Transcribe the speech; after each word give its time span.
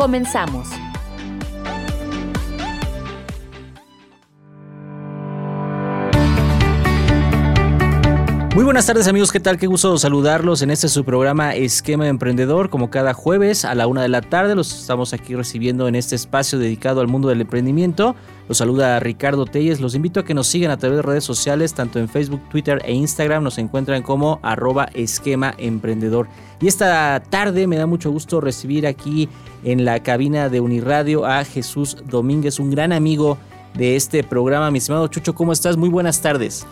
Comenzamos. 0.00 0.79
Muy 8.52 8.64
buenas 8.64 8.84
tardes 8.84 9.06
amigos, 9.06 9.30
¿qué 9.30 9.38
tal? 9.38 9.58
Qué 9.58 9.68
gusto 9.68 9.96
saludarlos 9.96 10.60
en 10.62 10.72
este 10.72 10.88
su 10.88 11.04
programa 11.04 11.54
Esquema 11.54 12.08
Emprendedor, 12.08 12.68
como 12.68 12.90
cada 12.90 13.14
jueves 13.14 13.64
a 13.64 13.76
la 13.76 13.86
una 13.86 14.02
de 14.02 14.08
la 14.08 14.22
tarde. 14.22 14.56
Los 14.56 14.76
estamos 14.76 15.12
aquí 15.12 15.36
recibiendo 15.36 15.86
en 15.86 15.94
este 15.94 16.16
espacio 16.16 16.58
dedicado 16.58 17.00
al 17.00 17.06
mundo 17.06 17.28
del 17.28 17.40
emprendimiento. 17.42 18.16
Los 18.48 18.58
saluda 18.58 18.98
Ricardo 18.98 19.44
Telles. 19.44 19.80
Los 19.80 19.94
invito 19.94 20.18
a 20.18 20.24
que 20.24 20.34
nos 20.34 20.48
sigan 20.48 20.72
a 20.72 20.78
través 20.78 20.96
de 20.96 21.02
redes 21.02 21.22
sociales, 21.22 21.74
tanto 21.74 22.00
en 22.00 22.08
Facebook, 22.08 22.40
Twitter 22.50 22.82
e 22.84 22.92
Instagram. 22.92 23.44
Nos 23.44 23.56
encuentran 23.58 24.02
como 24.02 24.40
arroba 24.42 24.86
esquema 24.94 25.54
emprendedor. 25.56 26.26
Y 26.60 26.66
esta 26.66 27.22
tarde 27.30 27.68
me 27.68 27.76
da 27.76 27.86
mucho 27.86 28.10
gusto 28.10 28.40
recibir 28.40 28.84
aquí 28.84 29.28
en 29.62 29.84
la 29.84 30.02
cabina 30.02 30.48
de 30.48 30.58
Uniradio 30.58 31.24
a 31.24 31.44
Jesús 31.44 31.98
Domínguez, 32.10 32.58
un 32.58 32.72
gran 32.72 32.92
amigo 32.92 33.38
de 33.74 33.94
este 33.94 34.24
programa. 34.24 34.72
Mi 34.72 34.78
estimado 34.78 35.06
Chucho, 35.06 35.36
¿cómo 35.36 35.52
estás? 35.52 35.76
Muy 35.76 35.88
buenas 35.88 36.20
tardes. 36.20 36.66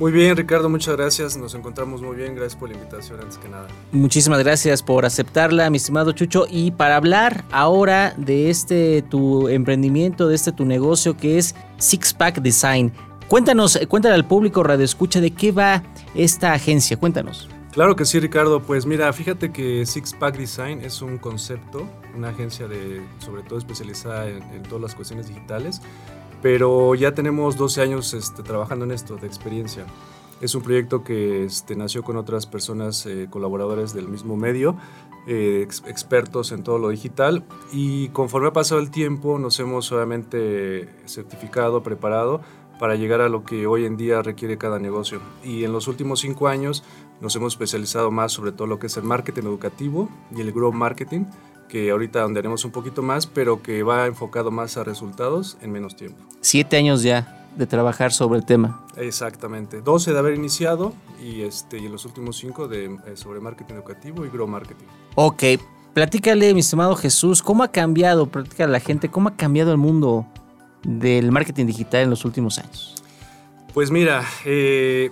Muy 0.00 0.12
bien, 0.12 0.34
Ricardo, 0.34 0.70
muchas 0.70 0.96
gracias. 0.96 1.36
Nos 1.36 1.54
encontramos 1.54 2.00
muy 2.00 2.16
bien. 2.16 2.34
Gracias 2.34 2.58
por 2.58 2.70
la 2.70 2.74
invitación, 2.74 3.20
antes 3.20 3.36
que 3.36 3.50
nada. 3.50 3.68
Muchísimas 3.92 4.38
gracias 4.38 4.82
por 4.82 5.04
aceptarla, 5.04 5.68
mi 5.68 5.76
estimado 5.76 6.12
Chucho. 6.12 6.46
Y 6.50 6.70
para 6.70 6.96
hablar 6.96 7.44
ahora 7.50 8.14
de 8.16 8.48
este 8.48 9.02
tu 9.02 9.48
emprendimiento, 9.48 10.26
de 10.26 10.36
este 10.36 10.52
tu 10.52 10.64
negocio 10.64 11.18
que 11.18 11.36
es 11.36 11.54
Six 11.76 12.14
Pack 12.14 12.40
Design. 12.40 12.90
Cuéntanos, 13.28 13.78
cuéntale 13.88 14.14
al 14.14 14.26
público 14.26 14.62
Radio 14.62 14.86
Escucha 14.86 15.20
de 15.20 15.32
qué 15.32 15.52
va 15.52 15.82
esta 16.14 16.54
agencia. 16.54 16.96
Cuéntanos. 16.96 17.50
Claro 17.72 17.94
que 17.94 18.04
sí, 18.04 18.18
Ricardo. 18.18 18.60
Pues 18.60 18.86
mira, 18.86 19.12
fíjate 19.12 19.52
que 19.52 19.86
Six 19.86 20.14
Pack 20.14 20.36
Design 20.36 20.80
es 20.82 21.02
un 21.02 21.18
concepto, 21.18 21.86
una 22.16 22.30
agencia 22.30 22.66
de, 22.66 23.00
sobre 23.18 23.42
todo 23.42 23.58
especializada 23.58 24.28
en, 24.28 24.62
todas 24.64 24.82
las 24.82 24.94
cuestiones 24.94 25.28
digitales, 25.28 25.80
pero 26.42 26.94
ya 26.94 27.12
tenemos 27.12 27.56
12 27.56 27.82
años 27.82 28.14
este, 28.14 28.42
trabajando 28.42 28.84
en 28.84 28.92
esto 28.92 29.16
de 29.16 29.26
experiencia. 29.26 29.86
Es 30.40 30.54
un 30.54 30.62
proyecto 30.62 31.04
que 31.04 31.44
este, 31.44 31.76
nació 31.76 32.02
con 32.02 32.16
otras 32.16 32.46
personas, 32.46 33.04
eh, 33.04 33.26
colaboradores 33.28 33.92
del 33.92 34.08
mismo 34.08 34.36
medio, 34.36 34.76
eh, 35.26 35.66
expertos 35.86 36.50
en 36.52 36.62
todo 36.62 36.78
lo 36.78 36.88
digital 36.88 37.44
y 37.72 38.08
conforme 38.08 38.48
ha 38.48 38.52
pasado 38.54 38.80
el 38.80 38.90
tiempo 38.90 39.38
nos 39.38 39.60
hemos 39.60 39.92
obviamente 39.92 40.88
certificado, 41.04 41.82
preparado 41.82 42.40
para 42.78 42.94
llegar 42.94 43.20
a 43.20 43.28
lo 43.28 43.44
que 43.44 43.66
hoy 43.66 43.84
en 43.84 43.98
día 43.98 44.22
requiere 44.22 44.56
cada 44.56 44.78
negocio. 44.78 45.20
Y 45.44 45.64
en 45.64 45.72
los 45.72 45.88
últimos 45.88 46.20
cinco 46.20 46.48
años 46.48 46.82
nos 47.20 47.36
hemos 47.36 47.52
especializado 47.52 48.10
más 48.10 48.32
sobre 48.32 48.52
todo 48.52 48.66
lo 48.66 48.78
que 48.78 48.86
es 48.86 48.96
el 48.96 49.02
marketing 49.02 49.42
educativo 49.42 50.08
y 50.34 50.40
el 50.40 50.52
growth 50.52 50.72
marketing, 50.72 51.26
que 51.70 51.90
ahorita 51.90 52.24
andaremos 52.24 52.64
un 52.64 52.72
poquito 52.72 53.02
más, 53.02 53.26
pero 53.26 53.62
que 53.62 53.82
va 53.82 54.06
enfocado 54.06 54.50
más 54.50 54.76
a 54.76 54.84
resultados 54.84 55.56
en 55.62 55.70
menos 55.70 55.96
tiempo. 55.96 56.18
Siete 56.40 56.76
años 56.76 57.02
ya 57.02 57.48
de 57.56 57.66
trabajar 57.66 58.12
sobre 58.12 58.38
el 58.38 58.44
tema. 58.44 58.84
Exactamente, 58.96 59.80
12 59.80 60.12
de 60.12 60.18
haber 60.18 60.34
iniciado 60.34 60.92
y, 61.22 61.42
este, 61.42 61.78
y 61.78 61.86
en 61.86 61.92
los 61.92 62.04
últimos 62.04 62.36
cinco 62.36 62.68
de, 62.68 62.86
eh, 62.86 62.98
sobre 63.14 63.40
marketing 63.40 63.74
educativo 63.74 64.24
y 64.24 64.28
grow 64.28 64.46
marketing. 64.46 64.86
Ok, 65.14 65.42
platícale, 65.94 66.54
mi 66.54 66.60
estimado 66.60 66.94
Jesús, 66.96 67.42
¿cómo 67.42 67.62
ha 67.62 67.68
cambiado, 67.68 68.26
platícale 68.26 68.70
a 68.70 68.72
la 68.72 68.80
gente, 68.80 69.08
cómo 69.08 69.28
ha 69.28 69.36
cambiado 69.36 69.72
el 69.72 69.78
mundo 69.78 70.26
del 70.82 71.30
marketing 71.32 71.66
digital 71.66 72.02
en 72.02 72.10
los 72.10 72.24
últimos 72.24 72.58
años? 72.58 73.02
Pues 73.74 73.90
mira, 73.90 74.24
eh, 74.44 75.10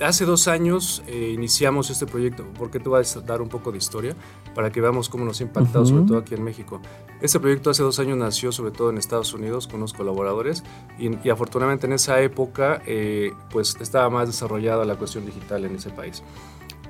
hace 0.00 0.24
dos 0.24 0.48
años 0.48 1.02
eh, 1.06 1.32
iniciamos 1.34 1.90
este 1.90 2.06
proyecto. 2.06 2.44
¿Por 2.58 2.70
qué 2.70 2.78
te 2.80 2.88
voy 2.88 3.02
a 3.02 3.20
dar 3.20 3.40
un 3.40 3.48
poco 3.48 3.72
de 3.72 3.78
historia? 3.78 4.16
Para 4.54 4.72
que 4.72 4.80
veamos 4.80 5.08
cómo 5.08 5.24
nos 5.24 5.40
ha 5.40 5.44
impactado, 5.44 5.86
sobre 5.86 6.06
todo 6.06 6.18
aquí 6.18 6.34
en 6.34 6.42
México. 6.42 6.80
Este 7.20 7.38
proyecto 7.38 7.70
hace 7.70 7.82
dos 7.82 7.98
años 8.00 8.18
nació 8.18 8.50
sobre 8.50 8.72
todo 8.72 8.90
en 8.90 8.98
Estados 8.98 9.32
Unidos 9.34 9.66
con 9.66 9.76
unos 9.76 9.92
colaboradores 9.92 10.64
y, 10.98 11.28
afortunadamente 11.28 11.86
en 11.86 11.92
esa 11.92 12.20
época 12.20 12.82
eh, 12.86 13.32
pues 13.50 13.76
estaba 13.80 14.10
más 14.10 14.26
desarrollada 14.26 14.84
la 14.84 14.96
cuestión 14.96 15.24
digital 15.26 15.64
en 15.64 15.76
ese 15.76 15.90
país. 15.90 16.22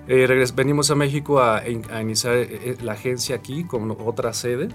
Eh, 0.09 0.47
venimos 0.55 0.91
a 0.91 0.95
México 0.95 1.41
a, 1.41 1.63
iniciar 1.69 2.47
la 2.83 2.93
agencia 2.93 3.37
aquí 3.37 3.65
con 3.65 3.91
otra 3.91 4.33
sede 4.33 4.69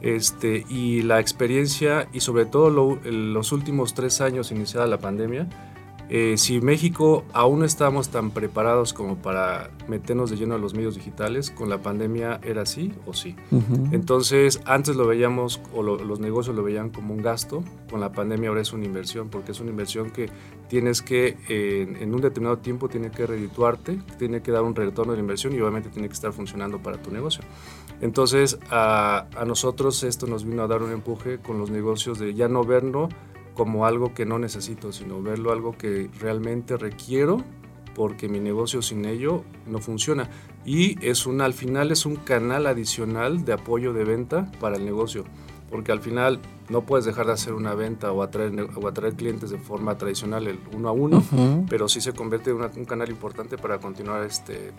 este, 0.00 0.64
y 0.68 1.02
la 1.02 1.20
experiencia 1.20 2.08
y 2.12 2.20
sobre 2.20 2.44
todo 2.44 2.70
los 2.70 3.52
últimos 3.52 3.94
tres 3.94 4.20
años 4.20 4.50
iniciada 4.50 4.86
la 4.86 4.98
pandemia 4.98 5.48
eh, 6.14 6.36
si 6.36 6.60
México 6.60 7.24
aún 7.32 7.60
no 7.60 7.64
estábamos 7.64 8.10
tan 8.10 8.32
preparados 8.32 8.92
como 8.92 9.16
para 9.16 9.70
meternos 9.88 10.28
de 10.28 10.36
lleno 10.36 10.54
a 10.54 10.58
los 10.58 10.74
medios 10.74 10.94
digitales, 10.94 11.50
con 11.50 11.70
la 11.70 11.78
pandemia 11.78 12.38
era 12.42 12.60
así 12.60 12.92
o 13.06 13.14
sí. 13.14 13.34
Entonces, 13.92 14.60
antes 14.66 14.94
lo 14.94 15.06
veíamos, 15.06 15.62
o 15.72 15.82
los 15.82 16.20
negocios 16.20 16.54
lo 16.54 16.62
veían 16.62 16.90
como 16.90 17.14
un 17.14 17.22
gasto, 17.22 17.64
con 17.88 18.00
la 18.00 18.12
pandemia 18.12 18.50
ahora 18.50 18.60
es 18.60 18.74
una 18.74 18.84
inversión, 18.84 19.30
porque 19.30 19.52
es 19.52 19.60
una 19.60 19.70
inversión 19.70 20.10
que 20.10 20.28
tienes 20.68 21.00
que, 21.00 21.38
en 21.48 22.14
un 22.14 22.20
determinado 22.20 22.58
tiempo, 22.58 22.90
tiene 22.90 23.10
que 23.10 23.26
redituarte, 23.26 23.98
tiene 24.18 24.42
que 24.42 24.52
dar 24.52 24.64
un 24.64 24.74
retorno 24.74 25.12
de 25.12 25.16
la 25.16 25.22
inversión 25.22 25.54
y 25.54 25.60
obviamente 25.60 25.88
tiene 25.88 26.08
que 26.08 26.14
estar 26.14 26.34
funcionando 26.34 26.78
para 26.82 27.00
tu 27.00 27.10
negocio. 27.10 27.42
Entonces, 28.02 28.58
a, 28.68 29.28
a 29.34 29.46
nosotros 29.46 30.02
esto 30.02 30.26
nos 30.26 30.44
vino 30.44 30.62
a 30.62 30.66
dar 30.66 30.82
un 30.82 30.92
empuje 30.92 31.38
con 31.38 31.58
los 31.58 31.70
negocios 31.70 32.18
de 32.18 32.34
ya 32.34 32.48
no 32.48 32.64
verlo 32.64 33.08
como 33.54 33.86
algo 33.86 34.14
que 34.14 34.26
no 34.26 34.38
necesito, 34.38 34.92
sino 34.92 35.22
verlo 35.22 35.52
algo 35.52 35.76
que 35.76 36.10
realmente 36.18 36.76
requiero 36.76 37.44
porque 37.94 38.28
mi 38.28 38.40
negocio 38.40 38.82
sin 38.82 39.04
ello 39.04 39.44
no 39.66 39.78
funciona. 39.78 40.30
Y 40.64 41.04
es 41.06 41.26
un, 41.26 41.40
al 41.40 41.52
final 41.52 41.90
es 41.90 42.06
un 42.06 42.16
canal 42.16 42.66
adicional 42.66 43.44
de 43.44 43.52
apoyo 43.52 43.92
de 43.92 44.04
venta 44.04 44.50
para 44.60 44.76
el 44.76 44.84
negocio, 44.84 45.24
porque 45.70 45.92
al 45.92 46.00
final 46.00 46.40
no 46.68 46.82
puedes 46.82 47.04
dejar 47.04 47.26
de 47.26 47.32
hacer 47.32 47.52
una 47.52 47.74
venta 47.74 48.12
o 48.12 48.22
atraer, 48.22 48.68
o 48.76 48.88
atraer 48.88 49.14
clientes 49.14 49.50
de 49.50 49.58
forma 49.58 49.98
tradicional, 49.98 50.46
el 50.46 50.58
uno 50.74 50.88
a 50.88 50.92
uno, 50.92 51.22
pero 51.68 51.88
sí 51.88 52.00
se 52.00 52.12
convierte 52.12 52.50
en 52.50 52.56
un 52.56 52.84
canal 52.84 53.10
importante 53.10 53.58
para 53.58 53.78
continuar 53.78 54.24
este, 54.24 54.72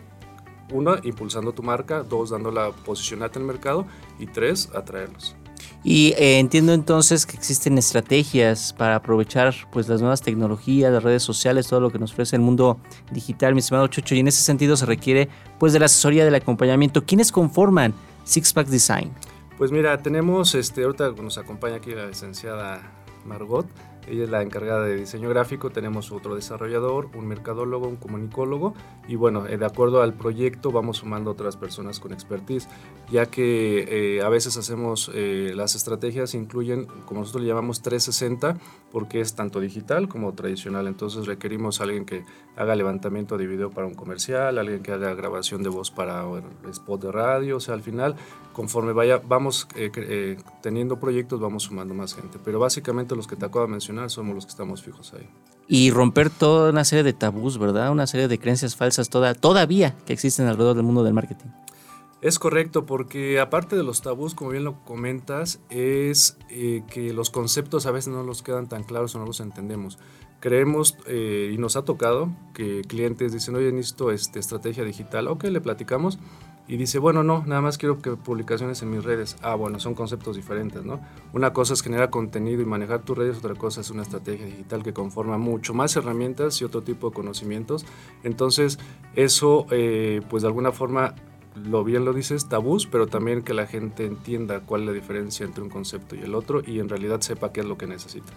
uno, 0.72 0.96
impulsando 1.04 1.52
tu 1.52 1.64
marca, 1.64 2.04
dos, 2.04 2.30
dándola 2.30 2.72
posicionarte 2.72 3.40
en 3.40 3.44
el 3.44 3.48
mercado 3.48 3.86
y 4.20 4.28
tres, 4.28 4.72
atraerlos. 4.74 5.36
Y 5.84 6.14
eh, 6.18 6.40
entiendo 6.40 6.74
entonces 6.74 7.26
que 7.26 7.36
existen 7.36 7.78
estrategias 7.78 8.74
para 8.74 8.96
aprovechar 8.96 9.54
pues 9.72 9.88
las 9.90 10.00
nuevas 10.00 10.22
tecnologías, 10.22 10.92
las 10.92 11.04
redes 11.04 11.24
sociales, 11.24 11.68
todo 11.68 11.82
lo 11.82 11.92
que 11.92 12.00
nos 12.00 12.14
ofrece 12.14 12.36
el 12.36 12.42
mundo 12.42 12.80
digital, 13.12 13.54
mi 13.54 13.60
estimado 13.60 13.88
Chucho, 13.88 14.16
y 14.16 14.20
en 14.20 14.28
ese 14.28 14.42
sentido 14.42 14.78
se 14.78 14.86
requiere 14.86 15.30
pues 15.60 15.74
de 15.74 15.80
la 15.80 15.86
asesoría 15.86 16.24
del 16.24 16.36
acompañamiento. 16.36 17.04
¿Quiénes 17.06 17.32
conforman 17.32 17.94
Sixpack 18.24 18.68
Design? 18.68 19.12
Pues 19.58 19.72
mira, 19.72 19.98
tenemos, 20.02 20.56
este, 20.56 20.84
ahorita 20.84 21.12
nos 21.12 21.38
acompaña 21.38 21.76
aquí 21.76 21.92
la 21.92 22.08
licenciada 22.08 22.82
Margot, 23.26 23.68
ella 24.08 24.24
es 24.24 24.30
la 24.30 24.42
encargada 24.42 24.86
de 24.86 24.96
diseño 24.96 25.30
gráfico, 25.30 25.70
tenemos 25.70 26.12
otro 26.12 26.36
desarrollador, 26.36 27.10
un 27.16 27.28
mercadólogo, 27.28 27.88
un 27.88 27.96
comunicólogo 27.96 28.74
y 29.08 29.16
bueno, 29.16 29.48
eh, 29.48 29.58
de 29.58 29.66
acuerdo 29.66 30.02
al 30.02 30.14
proyecto 30.14 30.72
vamos 30.72 30.98
sumando 30.98 31.32
otras 31.32 31.58
personas 31.58 32.00
con 32.00 32.14
expertise, 32.14 32.68
ya 33.12 33.26
que 33.26 34.18
eh, 34.18 34.22
a 34.22 34.30
veces 34.30 34.58
hacemos 34.58 35.12
eh, 35.14 35.52
las 35.56 35.76
estrategias 35.76 36.34
incluyen, 36.34 36.86
como 37.06 37.22
nosotros 37.22 37.44
le 37.44 37.50
llamamos 37.50 37.82
360, 37.82 38.58
porque 38.92 39.22
es 39.22 39.36
tanto 39.36 39.60
digital 39.60 40.08
como 40.08 40.34
tradicional, 40.34 40.88
entonces 40.88 41.26
requerimos 41.26 41.80
a 41.80 41.84
alguien 41.86 42.06
que 42.06 42.26
haga 42.56 42.76
levantamiento 42.76 43.38
de 43.38 43.48
video 43.48 43.70
para 43.70 43.88
un 43.88 43.96
comercial, 43.96 44.58
alguien 44.58 44.84
que 44.84 44.92
haga 44.92 45.14
grabación 45.14 45.64
de 45.64 45.70
voz 45.70 45.92
para 45.92 46.24
spot 46.70 47.04
de 47.04 47.12
radio, 47.12 47.58
o 47.58 47.60
sea, 47.60 47.74
al 47.74 47.82
final 47.82 48.16
conforme 48.54 48.94
vaya, 48.94 49.18
vamos 49.18 49.68
teniendo 50.62 51.00
proyectos, 51.00 51.40
vamos 51.40 51.64
sumando 51.64 51.94
más 51.94 52.16
gente. 52.16 52.40
Pero 52.44 52.60
básicamente 52.60 53.16
los 53.16 53.28
que 53.28 53.36
te 53.36 53.46
acabo 53.46 53.66
de 53.66 53.72
mencionar 53.72 54.10
somos 54.10 54.36
los 54.36 54.46
que 54.46 54.52
estamos 54.52 54.82
fijos 54.82 55.14
ahí. 55.14 55.28
Y 55.68 55.92
romper 55.92 56.30
toda 56.30 56.72
una 56.72 56.86
serie 56.86 57.04
de 57.04 57.14
tabús, 57.14 57.58
¿verdad? 57.58 57.92
Una 57.92 58.08
serie 58.08 58.28
de 58.28 58.40
creencias 58.40 58.76
falsas 58.76 59.10
toda, 59.10 59.34
todavía 59.34 59.96
que 60.06 60.14
existen 60.14 60.48
alrededor 60.48 60.76
del 60.76 60.86
mundo 60.86 61.04
del 61.04 61.14
marketing. 61.14 61.50
Es 62.24 62.40
correcto, 62.40 62.86
porque 62.86 63.42
aparte 63.42 63.76
de 63.76 63.84
los 63.84 64.02
tabús, 64.02 64.34
como 64.34 64.52
bien 64.52 64.64
lo 64.64 64.82
comentas, 64.86 65.60
es 65.70 66.38
eh, 66.50 66.82
que 66.90 67.12
los 67.12 67.30
conceptos 67.30 67.86
a 67.86 67.92
veces 67.92 68.14
no 68.14 68.24
los 68.24 68.42
quedan 68.42 68.70
tan 68.70 68.84
claros 68.84 69.14
o 69.16 69.20
no 69.20 69.26
los 69.26 69.42
entendemos. 69.42 70.00
Creemos, 70.40 70.96
eh, 71.06 71.52
y 71.54 71.58
nos 71.58 71.76
ha 71.76 71.84
tocado, 71.84 72.32
que 72.54 72.82
clientes 72.88 73.34
dicen, 73.34 73.56
oye, 73.56 73.74
necesito 73.74 74.10
este, 74.10 74.40
estrategia 74.40 74.86
digital. 74.86 75.28
Ok, 75.28 75.44
le 75.46 75.60
platicamos, 75.60 76.18
y 76.68 76.78
dice, 76.78 76.98
bueno, 76.98 77.24
no, 77.24 77.44
nada 77.46 77.62
más 77.62 77.78
quiero 77.78 78.00
que 78.02 78.12
publicaciones 78.12 78.82
en 78.82 78.92
mis 78.92 79.04
redes. 79.04 79.36
Ah, 79.42 79.56
bueno, 79.56 79.80
son 79.80 79.96
conceptos 79.96 80.38
diferentes, 80.38 80.84
¿no? 80.84 81.02
Una 81.34 81.52
cosa 81.52 81.74
es 81.74 81.82
generar 81.82 82.10
contenido 82.10 82.62
y 82.62 82.66
manejar 82.66 83.02
tus 83.02 83.18
redes, 83.18 83.38
otra 83.38 83.56
cosa 83.56 83.82
es 83.82 83.90
una 83.90 84.04
estrategia 84.04 84.46
digital 84.46 84.82
que 84.82 84.94
conforma 84.94 85.38
mucho 85.38 85.74
más 85.74 85.96
herramientas 85.98 86.62
y 86.62 86.64
otro 86.64 86.82
tipo 86.82 87.10
de 87.10 87.16
conocimientos. 87.16 87.86
Entonces, 88.24 88.80
eso, 89.16 89.66
eh, 89.72 90.22
pues 90.30 90.44
de 90.44 90.48
alguna 90.48 90.72
forma, 90.72 91.16
lo 91.56 91.84
bien 91.84 92.06
lo 92.06 92.14
dices, 92.14 92.48
tabús, 92.48 92.88
pero 92.88 93.08
también 93.08 93.44
que 93.44 93.54
la 93.54 93.68
gente 93.68 94.06
entienda 94.06 94.62
cuál 94.62 94.82
es 94.82 94.88
la 94.88 94.94
diferencia 94.94 95.46
entre 95.46 95.64
un 95.64 95.70
concepto 95.70 96.16
y 96.16 96.20
el 96.20 96.34
otro 96.34 96.62
y 96.66 96.80
en 96.80 96.88
realidad 96.88 97.20
sepa 97.20 97.52
qué 97.52 97.60
es 97.60 97.66
lo 97.66 97.78
que 97.78 97.88
necesita. 97.88 98.32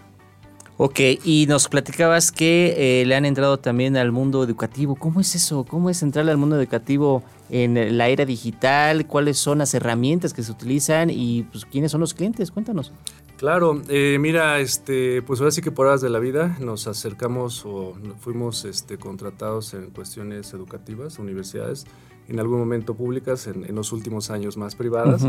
Ok, 0.79 0.99
y 1.23 1.47
nos 1.47 1.67
platicabas 1.69 2.31
que 2.31 3.01
eh, 3.01 3.05
le 3.07 3.15
han 3.15 3.25
entrado 3.25 3.57
también 3.57 3.97
al 3.97 4.11
mundo 4.11 4.43
educativo. 4.43 4.95
¿Cómo 4.95 5.19
es 5.21 5.33
eso? 5.33 5.65
¿Cómo 5.67 5.89
es 5.89 6.03
entrar 6.03 6.29
al 6.29 6.37
mundo 6.37 6.55
educativo 6.55 7.23
en 7.49 7.97
la 7.97 8.09
era 8.09 8.25
digital? 8.25 9.07
¿Cuáles 9.07 9.39
son 9.39 9.57
las 9.57 9.73
herramientas 9.73 10.35
que 10.35 10.43
se 10.43 10.51
utilizan? 10.51 11.09
Y 11.09 11.47
pues, 11.51 11.65
¿quiénes 11.65 11.91
son 11.91 12.01
los 12.01 12.13
clientes? 12.13 12.51
Cuéntanos. 12.51 12.91
Claro, 13.37 13.81
eh, 13.89 14.17
mira, 14.19 14.59
este, 14.59 15.23
pues 15.23 15.39
ahora 15.39 15.51
sí 15.51 15.63
que 15.63 15.71
por 15.71 15.87
horas 15.87 16.01
de 16.01 16.09
la 16.09 16.19
vida 16.19 16.55
nos 16.59 16.85
acercamos 16.85 17.65
o 17.65 17.95
fuimos 18.19 18.63
este, 18.63 18.99
contratados 18.99 19.73
en 19.73 19.89
cuestiones 19.89 20.53
educativas, 20.53 21.17
universidades, 21.17 21.85
en 22.27 22.39
algún 22.39 22.59
momento 22.59 22.95
públicas, 22.95 23.47
en, 23.47 23.75
los 23.75 23.91
últimos 23.91 24.29
años 24.29 24.57
más 24.57 24.75
privadas. 24.75 25.25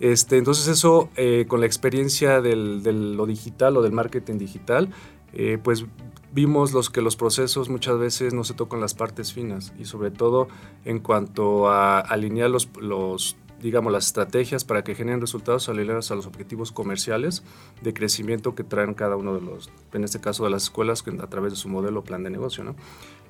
este, 0.00 0.38
entonces 0.38 0.68
eso, 0.68 1.10
eh, 1.16 1.44
con 1.48 1.60
la 1.60 1.66
experiencia 1.66 2.40
de 2.40 2.56
lo 2.56 3.26
digital 3.26 3.76
o 3.76 3.82
del 3.82 3.92
marketing 3.92 4.38
digital, 4.38 4.90
eh, 5.32 5.58
pues 5.62 5.84
vimos 6.32 6.72
los 6.72 6.90
que 6.90 7.02
los 7.02 7.16
procesos 7.16 7.68
muchas 7.68 7.98
veces 7.98 8.34
no 8.34 8.44
se 8.44 8.54
tocan 8.54 8.80
las 8.80 8.94
partes 8.94 9.32
finas 9.32 9.72
y 9.78 9.84
sobre 9.84 10.10
todo 10.10 10.48
en 10.84 11.00
cuanto 11.00 11.68
a 11.68 12.00
alinear 12.00 12.50
los, 12.50 12.68
los 12.80 13.36
digamos, 13.60 13.92
las 13.92 14.06
estrategias 14.06 14.64
para 14.64 14.82
que 14.82 14.94
generen 14.94 15.20
resultados 15.20 15.68
alineados 15.68 16.10
a 16.10 16.14
los 16.14 16.26
objetivos 16.26 16.72
comerciales 16.72 17.42
de 17.82 17.92
crecimiento 17.92 18.54
que 18.54 18.64
traen 18.64 18.94
cada 18.94 19.16
uno 19.16 19.34
de 19.34 19.40
los, 19.40 19.70
en 19.92 20.04
este 20.04 20.20
caso 20.20 20.44
de 20.44 20.50
las 20.50 20.64
escuelas, 20.64 21.04
a 21.06 21.26
través 21.26 21.52
de 21.52 21.56
su 21.56 21.68
modelo 21.68 22.02
plan 22.02 22.22
de 22.22 22.30
negocio. 22.30 22.64
¿no? 22.64 22.74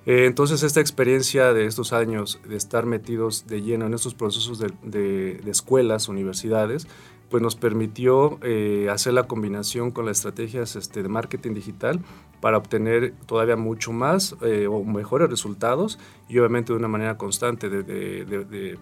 Eh, 0.06 0.25
entonces, 0.26 0.62
esta 0.62 0.81
experiencia 0.81 1.52
de 1.52 1.67
estos 1.67 1.93
años 1.93 2.41
de 2.49 2.56
estar 2.56 2.87
metidos 2.87 3.47
de 3.47 3.62
lleno 3.62 3.87
en 3.87 3.94
estos 3.94 4.14
procesos 4.14 4.58
de, 4.58 5.41
escuelas, 5.47 6.08
universidades, 6.08 6.87
pues 7.29 7.43
nos 7.43 7.55
permitió 7.55 8.38
eh, 8.43 8.88
hacer 8.91 9.12
la 9.12 9.25
combinación 9.25 9.93
con 9.93 10.06
las 10.06 10.19
estrategias 10.19 10.75
este, 10.75 11.02
de 11.02 11.08
marketing 11.08 11.55
digital 11.55 12.00
para 12.41 12.56
obtener 12.56 13.14
todavía 13.26 13.56
mucho 13.56 13.93
más 13.93 14.35
eh, 14.43 14.67
o 14.67 14.82
mejores 14.82 15.31
resultados 15.31 15.99
y 16.29 16.38
obviamente 16.38 16.73
de 16.73 16.79
una 16.79 16.88
manera 16.88 17.17
constante. 17.17 17.69
De, 17.69 17.85
de, 17.85 18.79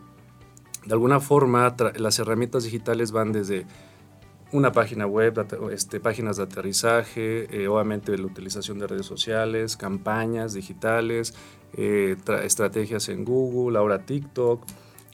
de 0.89 0.95
alguna 0.95 1.21
forma, 1.21 1.75
las 1.97 2.19
herramientas 2.19 2.65
digitales 2.65 3.13
van 3.13 3.33
desde 3.33 3.67
una 4.53 4.73
página 4.73 5.07
web, 5.07 5.47
este, 5.73 6.01
páginas 6.01 6.39
de 6.39 6.45
aterrizaje, 6.45 7.47
eh, 7.55 7.69
obviamente 7.69 8.17
la 8.17 8.27
utilización 8.27 8.79
de 8.79 8.87
redes 8.87 9.07
sociales, 9.07 9.77
campañas 9.77 10.55
digitales, 10.55 11.35
eh, 11.75 12.17
estrategias 12.43 13.09
en 13.09 13.25
Google, 13.25 13.79
ahora 13.79 14.07
TikTok. 14.07 14.63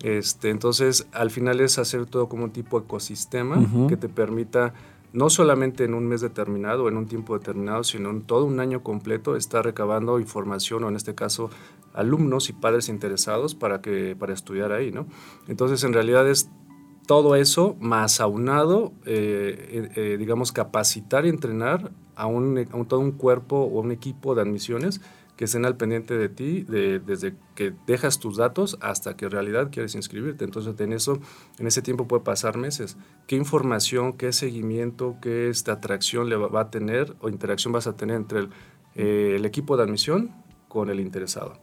Este, 0.02 0.50
entonces, 0.50 1.06
al 1.12 1.30
final 1.30 1.60
es 1.60 1.78
hacer 1.78 2.06
todo 2.06 2.28
como 2.28 2.44
un 2.44 2.52
tipo 2.52 2.78
de 2.78 2.84
ecosistema 2.86 3.58
que 3.88 3.96
te 3.96 4.08
permita 4.08 4.74
no 5.12 5.30
solamente 5.30 5.84
en 5.84 5.94
un 5.94 6.06
mes 6.06 6.20
determinado, 6.20 6.88
en 6.88 6.96
un 6.96 7.06
tiempo 7.06 7.38
determinado, 7.38 7.84
sino 7.84 8.10
en 8.10 8.22
todo 8.22 8.44
un 8.44 8.58
año 8.58 8.82
completo 8.82 9.36
estar 9.36 9.64
recabando 9.64 10.18
información 10.18 10.82
o 10.82 10.88
en 10.88 10.96
este 10.96 11.14
caso 11.14 11.50
alumnos 11.94 12.50
y 12.50 12.52
padres 12.52 12.88
interesados 12.88 13.54
para 13.54 13.80
que 13.80 14.16
para 14.18 14.34
estudiar 14.34 14.72
ahí, 14.72 14.90
¿no? 14.90 15.06
Entonces, 15.46 15.84
en 15.84 15.92
realidad 15.92 16.28
es 16.28 16.50
todo 17.06 17.36
eso 17.36 17.76
más 17.80 18.20
aunado, 18.20 18.92
eh, 19.04 19.68
eh, 19.70 19.90
eh, 19.96 20.16
digamos, 20.18 20.52
capacitar 20.52 21.26
y 21.26 21.28
entrenar 21.28 21.92
a, 22.16 22.26
un, 22.26 22.66
todo 22.88 23.00
un 23.00 23.12
cuerpo 23.12 23.56
o 23.56 23.80
un 23.80 23.92
equipo 23.92 24.34
de 24.34 24.42
admisiones 24.42 25.00
que 25.36 25.46
estén 25.46 25.64
al 25.64 25.76
pendiente 25.76 26.16
de 26.16 26.28
ti 26.28 26.62
desde 26.62 27.34
que 27.56 27.74
dejas 27.88 28.20
tus 28.20 28.36
datos 28.36 28.78
hasta 28.80 29.16
que 29.16 29.24
en 29.24 29.32
realidad 29.32 29.68
quieres 29.72 29.96
inscribirte. 29.96 30.44
Entonces, 30.44 30.78
en 30.78 30.92
eso, 30.92 31.18
en 31.58 31.66
ese 31.66 31.82
tiempo 31.82 32.06
puede 32.06 32.22
pasar 32.22 32.56
meses. 32.56 32.96
¿Qué 33.26 33.34
información, 33.34 34.12
qué 34.12 34.32
seguimiento, 34.32 35.16
qué 35.20 35.48
esta 35.48 35.72
atracción 35.72 36.28
le 36.28 36.36
va, 36.36 36.60
a 36.60 36.70
tener 36.70 37.16
o 37.20 37.28
interacción 37.28 37.72
vas 37.72 37.88
a 37.88 37.96
tener 37.96 38.14
entre 38.14 38.48
el, 38.94 39.44
equipo 39.44 39.76
de 39.76 39.82
admisión 39.82 40.30
con 40.68 40.88
el 40.88 41.00
interesado? 41.00 41.54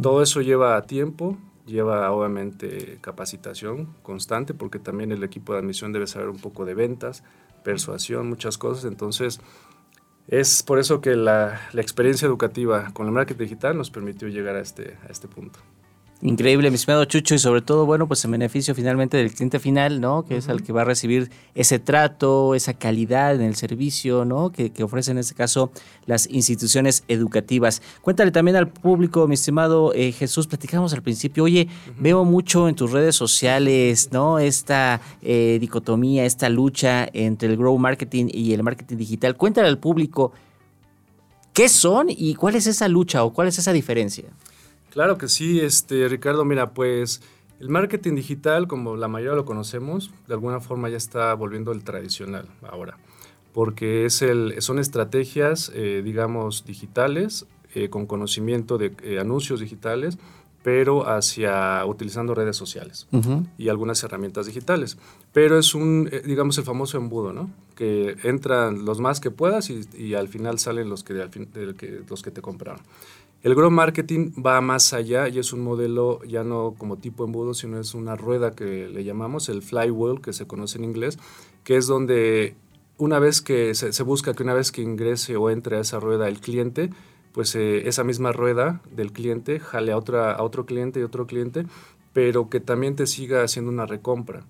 Todo 0.00 0.22
eso 0.22 0.40
lleva 0.40 0.80
tiempo, 0.86 1.36
lleva 1.68 2.10
obviamente 2.10 2.98
capacitación 3.00 3.94
constante 4.02 4.54
porque 4.54 4.78
también 4.78 5.12
el 5.12 5.22
equipo 5.22 5.52
de 5.52 5.60
admisión 5.60 5.92
debe 5.92 6.06
saber 6.06 6.28
un 6.28 6.38
poco 6.38 6.64
de 6.64 6.74
ventas, 6.74 7.22
persuasión, 7.62 8.28
muchas 8.28 8.58
cosas. 8.58 8.84
Entonces, 8.84 9.40
es 10.26 10.62
por 10.62 10.78
eso 10.78 11.00
que 11.00 11.16
la, 11.16 11.60
la 11.72 11.80
experiencia 11.80 12.26
educativa 12.26 12.90
con 12.92 13.06
el 13.06 13.12
marketing 13.12 13.44
digital 13.44 13.76
nos 13.76 13.90
permitió 13.90 14.28
llegar 14.28 14.56
a 14.56 14.60
este, 14.60 14.98
a 15.06 15.10
este 15.10 15.28
punto. 15.28 15.60
Increíble, 16.20 16.68
mi 16.70 16.74
estimado 16.74 17.04
Chucho, 17.04 17.36
y 17.36 17.38
sobre 17.38 17.62
todo, 17.62 17.86
bueno, 17.86 18.08
pues 18.08 18.24
en 18.24 18.32
beneficio 18.32 18.74
finalmente 18.74 19.16
del 19.16 19.32
cliente 19.32 19.60
final, 19.60 20.00
¿no? 20.00 20.24
Que 20.24 20.38
es 20.38 20.48
el 20.48 20.64
que 20.64 20.72
va 20.72 20.80
a 20.80 20.84
recibir 20.84 21.30
ese 21.54 21.78
trato, 21.78 22.56
esa 22.56 22.74
calidad 22.74 23.36
en 23.36 23.42
el 23.42 23.54
servicio, 23.54 24.24
¿no? 24.24 24.50
Que, 24.50 24.70
que 24.70 24.82
ofrecen 24.82 25.16
en 25.16 25.20
este 25.20 25.36
caso 25.36 25.70
las 26.06 26.28
instituciones 26.28 27.04
educativas. 27.06 27.82
Cuéntale 28.02 28.32
también 28.32 28.56
al 28.56 28.66
público, 28.66 29.28
mi 29.28 29.34
estimado 29.34 29.92
eh, 29.94 30.10
Jesús, 30.10 30.48
platicamos 30.48 30.92
al 30.92 31.02
principio, 31.02 31.44
oye, 31.44 31.68
veo 32.00 32.24
mucho 32.24 32.68
en 32.68 32.74
tus 32.74 32.90
redes 32.90 33.14
sociales, 33.14 34.08
¿no? 34.10 34.40
Esta 34.40 35.00
eh, 35.22 35.58
dicotomía, 35.60 36.24
esta 36.24 36.48
lucha 36.48 37.08
entre 37.12 37.48
el 37.48 37.56
grow 37.56 37.78
marketing 37.78 38.26
y 38.32 38.54
el 38.54 38.64
marketing 38.64 38.96
digital. 38.96 39.36
Cuéntale 39.36 39.68
al 39.68 39.78
público, 39.78 40.32
¿qué 41.52 41.68
son 41.68 42.08
y 42.10 42.34
cuál 42.34 42.56
es 42.56 42.66
esa 42.66 42.88
lucha 42.88 43.22
o 43.22 43.32
cuál 43.32 43.46
es 43.46 43.56
esa 43.56 43.72
diferencia? 43.72 44.24
Claro 44.98 45.16
que 45.16 45.28
sí, 45.28 45.60
este, 45.60 46.08
Ricardo, 46.08 46.44
mira, 46.44 46.74
pues 46.74 47.22
el 47.60 47.68
marketing 47.68 48.16
digital, 48.16 48.66
como 48.66 48.96
la 48.96 49.06
mayoría 49.06 49.36
lo 49.36 49.44
conocemos, 49.44 50.10
de 50.26 50.34
alguna 50.34 50.58
forma 50.58 50.88
ya 50.88 50.96
está 50.96 51.32
volviendo 51.34 51.70
el 51.70 51.84
tradicional 51.84 52.48
ahora, 52.68 52.98
porque 53.52 54.06
es 54.06 54.22
el, 54.22 54.60
son 54.60 54.80
estrategias, 54.80 55.70
eh, 55.72 56.02
digamos, 56.04 56.64
digitales, 56.64 57.46
eh, 57.76 57.90
con 57.90 58.06
conocimiento 58.06 58.76
de 58.76 58.92
eh, 59.04 59.20
anuncios 59.20 59.60
digitales, 59.60 60.18
pero 60.64 61.08
hacia 61.08 61.86
utilizando 61.86 62.34
redes 62.34 62.56
sociales 62.56 63.06
y 63.56 63.68
algunas 63.68 64.02
herramientas 64.02 64.46
digitales. 64.46 64.98
Pero 65.32 65.60
es 65.60 65.76
un, 65.76 66.10
digamos, 66.24 66.58
el 66.58 66.64
famoso 66.64 66.98
embudo, 66.98 67.32
¿no? 67.32 67.52
Que 67.76 68.16
entran 68.24 68.84
los 68.84 68.98
más 68.98 69.20
que 69.20 69.30
puedas 69.30 69.70
y, 69.70 70.14
al 70.16 70.26
final 70.26 70.58
salen 70.58 70.90
los 70.90 71.04
que, 71.04 71.14
los 72.08 72.22
que 72.22 72.30
te 72.32 72.42
compraron. 72.42 72.82
El 73.42 73.54
growth 73.54 73.72
marketing 73.72 74.32
va 74.44 74.60
más 74.60 74.92
allá 74.92 75.28
y 75.28 75.38
es 75.38 75.52
un 75.52 75.60
modelo 75.60 76.20
ya 76.24 76.42
no 76.42 76.74
como 76.76 76.96
tipo 76.96 77.24
embudo, 77.24 77.54
sino 77.54 77.78
es 77.78 77.94
una 77.94 78.16
rueda 78.16 78.52
que 78.52 78.88
le 78.88 79.04
llamamos 79.04 79.48
el 79.48 79.62
flywheel, 79.62 80.20
que 80.20 80.32
se 80.32 80.46
conoce 80.46 80.78
en 80.78 80.84
inglés, 80.84 81.18
que 81.62 81.76
es 81.76 81.86
donde 81.86 82.56
una 82.96 83.20
vez 83.20 83.40
que 83.40 83.74
se, 83.74 84.02
busca 84.02 84.34
que 84.34 84.42
una 84.42 84.54
vez 84.54 84.72
que 84.72 84.82
ingrese 84.82 85.36
o 85.36 85.50
entre 85.50 85.76
a 85.76 85.80
esa 85.80 86.00
rueda 86.00 86.28
el 86.28 86.40
cliente, 86.40 86.90
pues 87.32 87.54
eh, 87.54 87.86
esa 87.86 88.02
misma 88.02 88.32
rueda 88.32 88.82
del 88.90 89.12
cliente 89.12 89.60
jale 89.60 89.92
a, 89.92 89.96
otra, 89.96 90.32
a 90.32 90.42
otro 90.42 90.66
cliente 90.66 90.98
y 90.98 91.04
otro 91.04 91.28
cliente, 91.28 91.64
pero 92.12 92.48
que 92.48 92.58
también 92.58 92.96
te 92.96 93.06
siga 93.06 93.44
haciendo 93.44 93.70
una 93.70 93.86
recompra, 93.86 94.42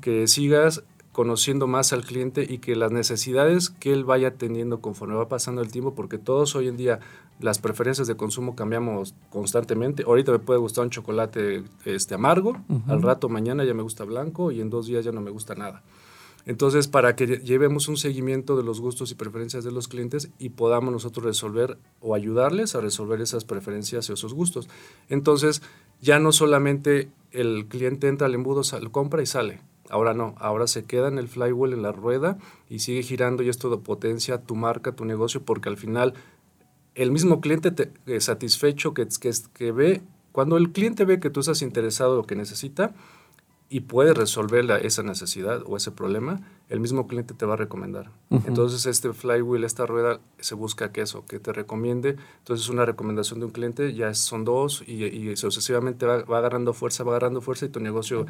que 0.00 0.28
sigas 0.28 0.84
conociendo 1.16 1.66
más 1.66 1.94
al 1.94 2.04
cliente 2.04 2.46
y 2.46 2.58
que 2.58 2.76
las 2.76 2.92
necesidades 2.92 3.70
que 3.70 3.94
él 3.94 4.04
vaya 4.04 4.34
teniendo 4.34 4.82
conforme 4.82 5.14
va 5.14 5.30
pasando 5.30 5.62
el 5.62 5.70
tiempo, 5.70 5.94
porque 5.94 6.18
todos 6.18 6.54
hoy 6.54 6.68
en 6.68 6.76
día 6.76 7.00
las 7.40 7.58
preferencias 7.58 8.06
de 8.06 8.18
consumo 8.18 8.54
cambiamos 8.54 9.14
constantemente. 9.30 10.02
Ahorita 10.02 10.30
me 10.30 10.40
puede 10.40 10.60
gustar 10.60 10.84
un 10.84 10.90
chocolate 10.90 11.64
este, 11.86 12.14
amargo, 12.14 12.58
al 12.86 13.00
rato 13.00 13.30
mañana 13.30 13.64
ya 13.64 13.72
me 13.72 13.82
gusta 13.82 14.04
blanco 14.04 14.52
y 14.52 14.60
en 14.60 14.68
dos 14.68 14.88
días 14.88 15.06
ya 15.06 15.10
no 15.10 15.22
me 15.22 15.30
gusta 15.30 15.54
nada. 15.54 15.82
Entonces, 16.44 16.86
para 16.86 17.16
que 17.16 17.26
llevemos 17.38 17.88
un 17.88 17.96
seguimiento 17.96 18.54
de 18.54 18.62
los 18.62 18.82
gustos 18.82 19.10
y 19.10 19.14
preferencias 19.14 19.64
de 19.64 19.72
los 19.72 19.88
clientes 19.88 20.28
y 20.38 20.50
podamos 20.50 20.92
nosotros 20.92 21.24
resolver 21.24 21.78
o 22.02 22.14
ayudarles 22.14 22.74
a 22.74 22.82
resolver 22.82 23.22
esas 23.22 23.46
preferencias 23.46 24.10
y 24.10 24.12
esos 24.12 24.34
gustos. 24.34 24.68
Entonces, 25.08 25.62
ya 26.02 26.18
no 26.18 26.30
solamente 26.32 27.08
el 27.32 27.68
cliente 27.68 28.06
entra 28.06 28.26
al 28.26 28.34
embudo, 28.34 28.60
compra 28.92 29.22
y 29.22 29.26
sale 29.26 29.62
Ahora 29.90 30.14
no, 30.14 30.34
ahora 30.38 30.66
se 30.66 30.84
queda 30.84 31.08
en 31.08 31.18
el 31.18 31.28
flywheel, 31.28 31.72
en 31.72 31.82
la 31.82 31.92
rueda 31.92 32.38
y 32.68 32.80
sigue 32.80 33.02
girando 33.02 33.42
y 33.42 33.48
esto 33.48 33.80
potencia 33.80 34.42
tu 34.42 34.56
marca, 34.56 34.92
tu 34.92 35.04
negocio, 35.04 35.42
porque 35.42 35.68
al 35.68 35.76
final 35.76 36.14
el 36.94 37.12
mismo 37.12 37.40
cliente 37.40 37.70
te, 37.70 37.92
eh, 38.06 38.20
satisfecho 38.20 38.94
que, 38.94 39.06
que, 39.20 39.30
que 39.52 39.72
ve, 39.72 40.02
cuando 40.32 40.56
el 40.56 40.72
cliente 40.72 41.04
ve 41.04 41.20
que 41.20 41.30
tú 41.30 41.40
estás 41.40 41.62
interesado 41.62 42.12
en 42.12 42.16
lo 42.18 42.26
que 42.26 42.36
necesita 42.36 42.94
y 43.68 43.80
puede 43.80 44.14
resolver 44.14 44.70
esa 44.84 45.02
necesidad 45.02 45.62
o 45.66 45.76
ese 45.76 45.90
problema, 45.90 46.40
el 46.68 46.78
mismo 46.78 47.08
cliente 47.08 47.34
te 47.34 47.46
va 47.46 47.54
a 47.54 47.56
recomendar. 47.56 48.10
Entonces, 48.46 48.86
este 48.86 49.12
flywheel, 49.12 49.64
esta 49.64 49.86
rueda, 49.86 50.20
se 50.38 50.54
busca 50.54 50.92
que 50.92 51.00
eso, 51.00 51.24
que 51.26 51.40
te 51.40 51.52
recomiende. 51.52 52.16
Entonces, 52.38 52.68
una 52.68 52.84
recomendación 52.84 53.40
de 53.40 53.46
un 53.46 53.52
cliente 53.52 53.92
ya 53.92 54.14
son 54.14 54.44
dos 54.44 54.84
y, 54.86 55.04
y 55.04 55.36
sucesivamente 55.36 56.06
va, 56.06 56.22
va, 56.22 56.38
agarrando 56.38 56.74
fuerza, 56.74 57.02
va 57.02 57.12
agarrando 57.12 57.40
fuerza 57.40 57.66
y 57.66 57.68
tu 57.68 57.80
negocio 57.80 58.26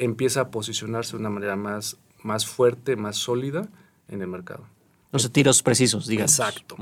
empieza 0.00 0.40
a 0.40 0.50
posicionarse 0.50 1.12
de 1.12 1.20
una 1.20 1.30
manera 1.30 1.56
más, 1.56 1.98
más 2.22 2.46
fuerte, 2.46 2.96
más 2.96 3.16
sólida 3.16 3.68
en 4.08 4.22
el 4.22 4.28
mercado. 4.28 4.64
Los 5.12 5.30
tiros 5.30 5.62
precisos, 5.62 6.06
digamos. 6.06 6.38
Exacto. 6.38 6.76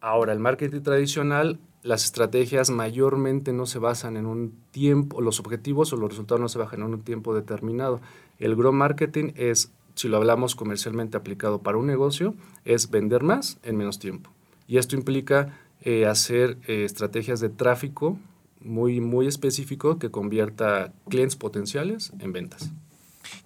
Ahora, 0.00 0.32
el 0.32 0.38
marketing 0.38 0.80
tradicional, 0.80 1.58
las 1.82 2.04
estrategias 2.04 2.70
mayormente 2.70 3.52
no 3.52 3.66
se 3.66 3.78
basan 3.78 4.16
en 4.16 4.26
un 4.26 4.54
tiempo, 4.70 5.20
los 5.20 5.38
objetivos 5.38 5.92
o 5.92 5.96
los 5.96 6.10
resultados 6.10 6.40
no 6.40 6.48
se 6.48 6.58
basan 6.58 6.80
en 6.80 6.94
un 6.94 7.02
tiempo 7.02 7.34
determinado. 7.34 8.00
El 8.38 8.56
grow 8.56 8.72
marketing 8.72 9.32
es 9.34 9.70
si 9.94 10.08
lo 10.08 10.16
hablamos 10.16 10.54
comercialmente 10.54 11.18
aplicado 11.18 11.60
para 11.60 11.76
un 11.76 11.86
negocio, 11.86 12.34
es 12.64 12.90
vender 12.90 13.22
más 13.22 13.58
en 13.62 13.76
menos 13.76 13.98
tiempo. 13.98 14.30
Y 14.66 14.78
esto 14.78 14.96
implica 14.96 15.58
eh, 15.82 16.06
hacer 16.06 16.56
eh, 16.66 16.84
estrategias 16.84 17.40
de 17.40 17.50
tráfico 17.50 18.18
muy, 18.60 19.00
muy 19.00 19.26
específico 19.26 19.98
que 19.98 20.10
convierta 20.10 20.92
clientes 21.08 21.36
potenciales 21.36 22.12
en 22.18 22.32
ventas 22.32 22.70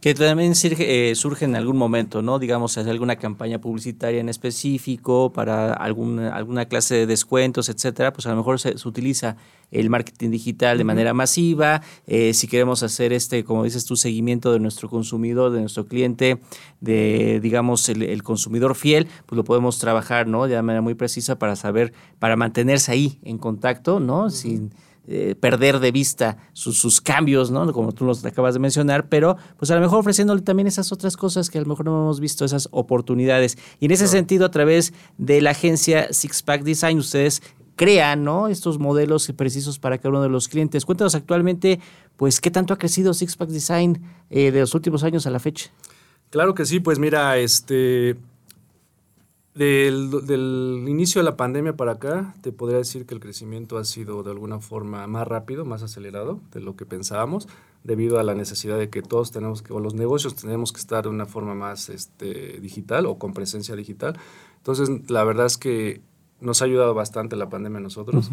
que 0.00 0.14
también 0.14 0.54
surge, 0.54 1.10
eh, 1.10 1.14
surge, 1.14 1.44
en 1.44 1.56
algún 1.56 1.76
momento, 1.76 2.22
¿no? 2.22 2.38
Digamos, 2.38 2.76
hacer 2.76 2.90
alguna 2.90 3.16
campaña 3.16 3.60
publicitaria 3.60 4.20
en 4.20 4.28
específico 4.28 5.32
para 5.32 5.72
alguna, 5.72 6.34
alguna 6.34 6.66
clase 6.66 6.94
de 6.94 7.06
descuentos, 7.06 7.68
etcétera, 7.68 8.12
pues 8.12 8.26
a 8.26 8.30
lo 8.30 8.36
mejor 8.36 8.60
se, 8.60 8.74
utiliza 8.84 9.36
el 9.70 9.90
marketing 9.90 10.30
digital 10.30 10.78
de 10.78 10.84
manera 10.84 11.14
masiva. 11.14 11.82
Eh, 12.06 12.34
si 12.34 12.46
queremos 12.48 12.82
hacer 12.82 13.12
este, 13.12 13.44
como 13.44 13.64
dices 13.64 13.86
tú, 13.86 13.96
seguimiento 13.96 14.52
de 14.52 14.60
nuestro 14.60 14.88
consumidor, 14.88 15.52
de 15.52 15.60
nuestro 15.60 15.86
cliente, 15.86 16.38
de, 16.80 17.40
digamos, 17.40 17.88
el, 17.88 18.22
consumidor 18.22 18.74
fiel, 18.74 19.08
pues 19.26 19.36
lo 19.36 19.44
podemos 19.44 19.78
trabajar, 19.78 20.26
¿no? 20.26 20.46
De 20.46 20.60
manera 20.62 20.82
muy 20.82 20.94
precisa 20.94 21.38
para 21.38 21.56
saber, 21.56 21.92
para 22.18 22.36
mantenerse 22.36 22.92
ahí 22.92 23.18
en 23.22 23.38
contacto, 23.38 24.00
¿no? 24.00 24.30
Sin 24.30 24.72
eh, 25.06 25.34
perder 25.38 25.80
de 25.80 25.92
vista 25.92 26.38
sus, 26.52 27.00
cambios, 27.00 27.50
¿no? 27.50 27.70
Como 27.72 27.92
tú 27.92 28.04
nos 28.04 28.24
acabas 28.24 28.54
de 28.54 28.60
mencionar, 28.60 29.08
pero 29.08 29.36
pues 29.58 29.70
a 29.70 29.74
lo 29.74 29.80
mejor 29.80 29.98
ofreciéndole 29.98 30.40
también 30.42 30.66
esas 30.66 30.92
otras 30.92 31.16
cosas 31.16 31.50
que 31.50 31.58
a 31.58 31.60
lo 31.60 31.66
mejor 31.66 31.84
no 31.84 32.02
hemos 32.02 32.20
visto, 32.20 32.44
esas 32.44 32.68
oportunidades. 32.70 33.58
Y 33.80 33.86
en 33.86 33.92
ese 33.92 34.08
sentido, 34.08 34.46
a 34.46 34.50
través 34.50 34.94
de 35.18 35.40
la 35.40 35.50
agencia 35.50 36.12
Six 36.12 36.42
Pack 36.42 36.62
Design, 36.62 36.98
ustedes 36.98 37.42
crean, 37.76 38.24
¿no? 38.24 38.48
Estos 38.48 38.78
modelos 38.78 39.30
precisos 39.36 39.78
para 39.78 39.98
cada 39.98 40.10
uno 40.10 40.22
de 40.22 40.28
los 40.28 40.48
clientes. 40.48 40.84
Cuéntanos 40.84 41.14
actualmente, 41.14 41.80
pues, 42.16 42.40
¿qué 42.40 42.50
tanto 42.50 42.72
ha 42.72 42.78
crecido 42.78 43.14
Six 43.14 43.36
Pack 43.36 43.50
Design 43.50 44.00
eh, 44.30 44.50
de 44.52 44.60
los 44.60 44.74
últimos 44.74 45.04
años 45.04 45.26
a 45.26 45.30
la 45.30 45.38
fecha? 45.38 45.70
Claro 46.30 46.54
que 46.54 46.64
sí, 46.66 46.80
pues 46.80 46.98
mira, 46.98 47.36
este, 47.38 48.16
del, 49.54 50.84
inicio 50.88 51.20
de 51.20 51.24
la 51.24 51.36
pandemia 51.36 51.76
para 51.76 51.92
acá, 51.92 52.34
te 52.40 52.50
podría 52.50 52.78
decir 52.78 53.06
que 53.06 53.14
el 53.14 53.20
crecimiento 53.20 53.78
ha 53.78 53.84
sido 53.84 54.22
de 54.22 54.30
alguna 54.30 54.60
forma 54.60 55.06
más 55.06 55.28
rápido, 55.28 55.64
más 55.64 55.82
acelerado 55.82 56.40
de 56.52 56.60
lo 56.60 56.74
que 56.74 56.86
pensábamos, 56.86 57.48
debido 57.84 58.18
a 58.18 58.24
la 58.24 58.34
necesidad 58.34 58.78
de 58.78 58.90
que 58.90 59.02
todos 59.02 59.30
tenemos 59.30 59.62
que, 59.62 59.72
o 59.72 59.78
los 59.78 59.94
negocios 59.94 60.34
tenemos 60.34 60.72
que 60.72 60.80
estar 60.80 61.04
de 61.04 61.10
una 61.10 61.26
forma 61.26 61.54
más 61.54 61.88
este, 61.88 62.58
digital 62.60 63.06
o 63.06 63.18
con 63.18 63.32
presencia 63.32 63.76
digital. 63.76 64.18
Entonces, 64.56 64.90
la 65.08 65.22
verdad 65.22 65.46
es 65.46 65.58
que 65.58 66.00
nos 66.40 66.60
ha 66.60 66.64
ayudado 66.64 66.94
bastante 66.94 67.36
la 67.36 67.48
pandemia 67.48 67.78
a 67.78 67.82
nosotros. 67.82 68.30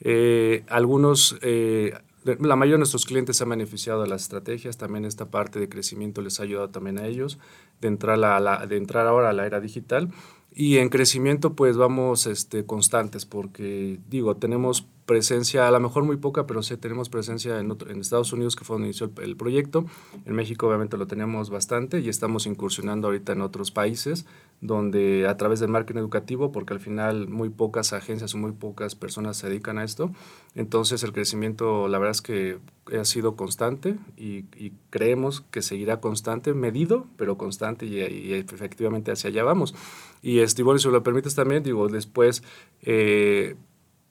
Eh, 0.00 0.64
algunos, 0.68 1.38
eh, 1.42 1.94
la 2.24 2.56
mayoría 2.56 2.74
de 2.74 2.78
nuestros 2.78 3.06
clientes 3.06 3.36
se 3.36 3.44
han 3.44 3.50
beneficiado 3.50 4.02
de 4.02 4.08
las 4.08 4.22
estrategias, 4.22 4.76
también 4.76 5.04
esta 5.04 5.30
parte 5.30 5.58
de 5.60 5.68
crecimiento 5.68 6.20
les 6.20 6.40
ha 6.40 6.42
ayudado 6.42 6.70
también 6.70 6.98
a 6.98 7.06
ellos 7.06 7.38
de 7.80 7.88
entrar, 7.88 8.22
a 8.22 8.40
la, 8.40 8.66
de 8.66 8.76
entrar 8.76 9.06
ahora 9.06 9.30
a 9.30 9.32
la 9.32 9.46
era 9.46 9.60
digital. 9.60 10.10
Y 10.54 10.78
en 10.78 10.90
crecimiento 10.90 11.54
pues 11.54 11.76
vamos 11.76 12.26
este, 12.26 12.66
constantes 12.66 13.24
porque 13.24 13.98
digo, 14.08 14.36
tenemos 14.36 14.86
presencia, 15.06 15.66
a 15.66 15.70
lo 15.70 15.80
mejor 15.80 16.04
muy 16.04 16.16
poca, 16.16 16.46
pero 16.46 16.62
sí 16.62 16.76
tenemos 16.76 17.08
presencia 17.08 17.58
en, 17.58 17.76
en 17.88 18.00
Estados 18.00 18.32
Unidos, 18.32 18.54
que 18.54 18.64
fue 18.64 18.74
donde 18.74 18.88
inició 18.88 19.10
el, 19.20 19.36
proyecto. 19.36 19.84
En 20.26 20.34
México 20.34 20.66
obviamente 20.66 20.96
lo 20.96 21.06
tenemos 21.06 21.50
bastante 21.50 22.00
y 22.00 22.08
estamos 22.08 22.46
incursionando 22.46 23.08
ahorita 23.08 23.32
en 23.32 23.40
otros 23.40 23.70
países, 23.70 24.26
donde 24.60 25.26
a 25.26 25.36
través 25.36 25.60
del 25.60 25.70
marketing 25.70 26.00
educativo, 26.00 26.52
porque 26.52 26.74
al 26.74 26.80
final 26.80 27.28
muy 27.28 27.50
pocas 27.50 27.92
agencias 27.92 28.34
o 28.34 28.38
muy 28.38 28.52
pocas 28.52 28.94
personas 28.94 29.36
se 29.36 29.48
dedican 29.48 29.78
a 29.78 29.84
esto, 29.84 30.12
entonces 30.54 31.02
el 31.02 31.12
crecimiento 31.12 31.88
la 31.88 31.98
verdad 31.98 32.12
es 32.12 32.22
que 32.22 32.58
ha 32.98 33.04
sido 33.04 33.36
constante 33.36 33.96
y, 34.16 34.42
creemos 34.90 35.40
que 35.40 35.62
seguirá 35.62 36.00
constante, 36.00 36.52
medido, 36.54 37.06
pero 37.16 37.38
constante 37.38 37.86
y, 37.86 38.00
y 38.00 38.34
efectivamente 38.34 39.12
hacia 39.12 39.30
allá 39.30 39.44
vamos. 39.44 39.74
Y, 40.20 40.40
este, 40.40 40.62
bueno, 40.62 40.78
si 40.78 40.88
me 40.88 40.94
lo 40.94 41.02
permites 41.02 41.34
también, 41.34 41.62
digo, 41.62 41.88
después... 41.88 42.42
Eh, 42.82 43.56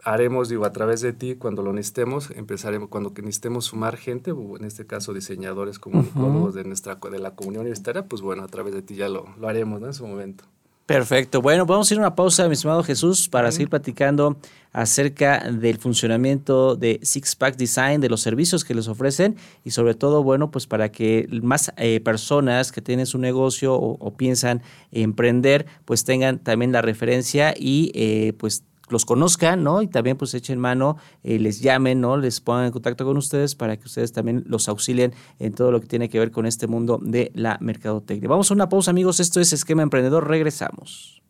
haremos, 0.03 0.49
digo, 0.49 0.65
a 0.65 0.71
través 0.71 1.01
de 1.01 1.13
ti, 1.13 1.35
cuando 1.35 1.61
lo 1.61 1.73
necesitemos, 1.73 2.31
empezaremos, 2.31 2.89
cuando 2.89 3.11
necesitemos 3.11 3.65
sumar 3.65 3.97
gente, 3.97 4.31
en 4.31 4.65
este 4.65 4.85
caso 4.85 5.13
diseñadores 5.13 5.79
comunicólogos 5.79 6.53
de, 6.53 6.63
nuestra, 6.63 6.95
de 6.95 7.19
la 7.19 7.35
comunidad 7.35 7.61
universitaria, 7.61 8.05
pues 8.05 8.21
bueno, 8.21 8.43
a 8.43 8.47
través 8.47 8.73
de 8.73 8.81
ti 8.81 8.95
ya 8.95 9.09
lo, 9.09 9.27
lo 9.39 9.47
haremos 9.47 9.79
¿no? 9.79 9.87
en 9.87 9.93
su 9.93 10.07
momento. 10.07 10.45
Perfecto. 10.91 11.41
Bueno, 11.41 11.65
vamos 11.65 11.89
a 11.89 11.93
ir 11.93 11.99
a 11.99 12.01
una 12.01 12.15
pausa, 12.15 12.47
mi 12.47 12.53
estimado 12.53 12.83
Jesús, 12.83 13.29
para 13.29 13.49
seguir 13.53 13.69
platicando 13.69 14.35
acerca 14.73 15.39
del 15.49 15.77
funcionamiento 15.77 16.75
de 16.75 16.99
Six 17.01 17.37
Pack 17.37 17.55
Design, 17.55 18.01
de 18.01 18.09
los 18.09 18.19
servicios 18.19 18.65
que 18.65 18.73
les 18.73 18.89
ofrecen 18.89 19.37
y 19.63 19.71
sobre 19.71 19.95
todo, 19.95 20.21
bueno, 20.21 20.51
pues 20.51 20.67
para 20.67 20.91
que 20.91 21.29
más 21.43 21.71
eh, 21.77 22.01
personas 22.01 22.73
que 22.73 22.81
tienen 22.81 23.05
su 23.05 23.19
negocio 23.19 23.73
o, 23.73 24.13
piensan 24.17 24.63
emprender, 24.91 25.65
pues 25.85 26.03
tengan 26.03 26.39
también 26.39 26.73
la 26.73 26.81
referencia 26.81 27.53
y 27.57 27.93
eh, 27.95 28.33
pues 28.37 28.65
los 28.91 29.05
conozcan, 29.05 29.63
¿no? 29.63 29.81
Y 29.81 29.87
también 29.87 30.17
pues 30.17 30.33
echen 30.33 30.59
mano, 30.59 30.97
eh, 31.23 31.39
les 31.39 31.61
llamen, 31.61 32.01
¿no? 32.01 32.17
Les 32.17 32.41
pongan 32.41 32.65
en 32.65 32.71
contacto 32.71 33.05
con 33.05 33.17
ustedes 33.17 33.55
para 33.55 33.77
que 33.77 33.85
ustedes 33.85 34.11
también 34.11 34.43
los 34.47 34.67
auxilien 34.69 35.13
en 35.39 35.53
todo 35.53 35.71
lo 35.71 35.81
que 35.81 35.87
tiene 35.87 36.09
que 36.09 36.19
ver 36.19 36.31
con 36.31 36.45
este 36.45 36.67
mundo 36.67 36.99
de 37.01 37.31
la 37.33 37.57
mercadotecnia. 37.61 38.29
Vamos 38.29 38.51
a 38.51 38.53
una 38.53 38.69
pausa, 38.69 38.91
amigos. 38.91 39.19
Esto 39.19 39.39
es 39.39 39.53
Esquema 39.53 39.83
Emprendedor. 39.83 40.27
Regresamos. 40.27 41.20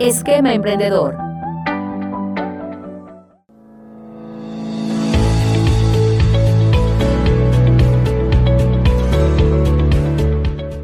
Esquema 0.00 0.54
Emprendedor. 0.54 1.14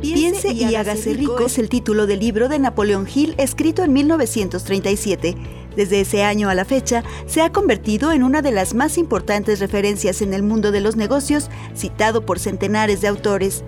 Piense 0.02 0.52
y 0.52 0.74
hágase 0.74 1.14
rico 1.14 1.46
es 1.46 1.58
el 1.58 1.70
título 1.70 2.06
del 2.06 2.20
libro 2.20 2.50
de 2.50 2.58
Napoleón 2.58 3.08
Hill 3.12 3.34
escrito 3.38 3.82
en 3.84 3.94
1937. 3.94 5.34
Desde 5.76 6.02
ese 6.02 6.22
año 6.22 6.50
a 6.50 6.54
la 6.54 6.66
fecha, 6.66 7.02
se 7.26 7.40
ha 7.40 7.52
convertido 7.52 8.12
en 8.12 8.22
una 8.22 8.42
de 8.42 8.52
las 8.52 8.74
más 8.74 8.98
importantes 8.98 9.60
referencias 9.60 10.20
en 10.20 10.34
el 10.34 10.42
mundo 10.42 10.72
de 10.72 10.82
los 10.82 10.96
negocios, 10.96 11.50
citado 11.74 12.26
por 12.26 12.38
centenares 12.38 13.00
de 13.00 13.08
autores. 13.08 13.64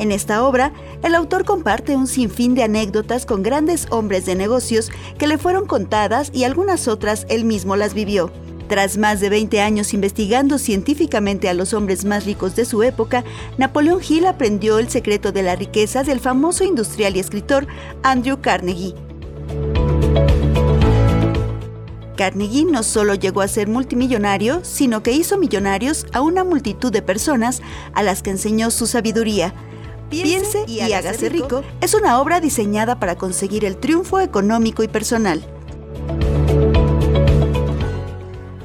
En 0.00 0.12
esta 0.12 0.44
obra, 0.44 0.72
el 1.02 1.14
autor 1.14 1.44
comparte 1.44 1.94
un 1.94 2.06
sinfín 2.06 2.54
de 2.54 2.62
anécdotas 2.62 3.26
con 3.26 3.42
grandes 3.42 3.86
hombres 3.90 4.24
de 4.24 4.34
negocios 4.34 4.90
que 5.18 5.26
le 5.26 5.36
fueron 5.36 5.66
contadas 5.66 6.30
y 6.32 6.44
algunas 6.44 6.88
otras 6.88 7.26
él 7.28 7.44
mismo 7.44 7.76
las 7.76 7.92
vivió. 7.92 8.32
Tras 8.66 8.96
más 8.96 9.20
de 9.20 9.28
20 9.28 9.60
años 9.60 9.92
investigando 9.92 10.56
científicamente 10.56 11.50
a 11.50 11.54
los 11.54 11.74
hombres 11.74 12.06
más 12.06 12.24
ricos 12.24 12.56
de 12.56 12.64
su 12.64 12.82
época, 12.82 13.24
Napoleón 13.58 14.00
Hill 14.08 14.24
aprendió 14.24 14.78
el 14.78 14.88
secreto 14.88 15.32
de 15.32 15.42
la 15.42 15.54
riqueza 15.54 16.02
del 16.02 16.18
famoso 16.18 16.64
industrial 16.64 17.14
y 17.14 17.20
escritor 17.20 17.66
Andrew 18.02 18.40
Carnegie. 18.40 18.94
Carnegie 22.16 22.64
no 22.64 22.82
solo 22.84 23.14
llegó 23.16 23.42
a 23.42 23.48
ser 23.48 23.68
multimillonario, 23.68 24.60
sino 24.64 25.02
que 25.02 25.12
hizo 25.12 25.36
millonarios 25.36 26.06
a 26.14 26.22
una 26.22 26.42
multitud 26.42 26.90
de 26.90 27.02
personas 27.02 27.60
a 27.92 28.02
las 28.02 28.22
que 28.22 28.30
enseñó 28.30 28.70
su 28.70 28.86
sabiduría, 28.86 29.54
Piense 30.10 30.64
y 30.66 30.80
hágase 30.80 31.28
rico 31.28 31.62
es 31.80 31.94
una 31.94 32.20
obra 32.20 32.40
diseñada 32.40 32.98
para 32.98 33.16
conseguir 33.16 33.64
el 33.64 33.76
triunfo 33.76 34.18
económico 34.18 34.82
y 34.82 34.88
personal. 34.88 35.40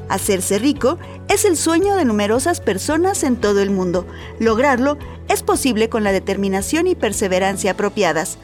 Hacerse 0.08 0.58
rico 0.58 0.98
es 1.28 1.44
el 1.44 1.56
sueño 1.56 1.94
de 1.94 2.04
numerosas 2.04 2.60
personas 2.60 3.22
en 3.22 3.36
todo 3.36 3.60
el 3.60 3.70
mundo. 3.70 4.06
Lograrlo 4.40 4.98
es 5.28 5.42
posible 5.42 5.88
con 5.88 6.02
la 6.02 6.12
determinación 6.12 6.88
y 6.88 6.96
perseverancia 6.96 7.72
apropiadas. 7.72 8.38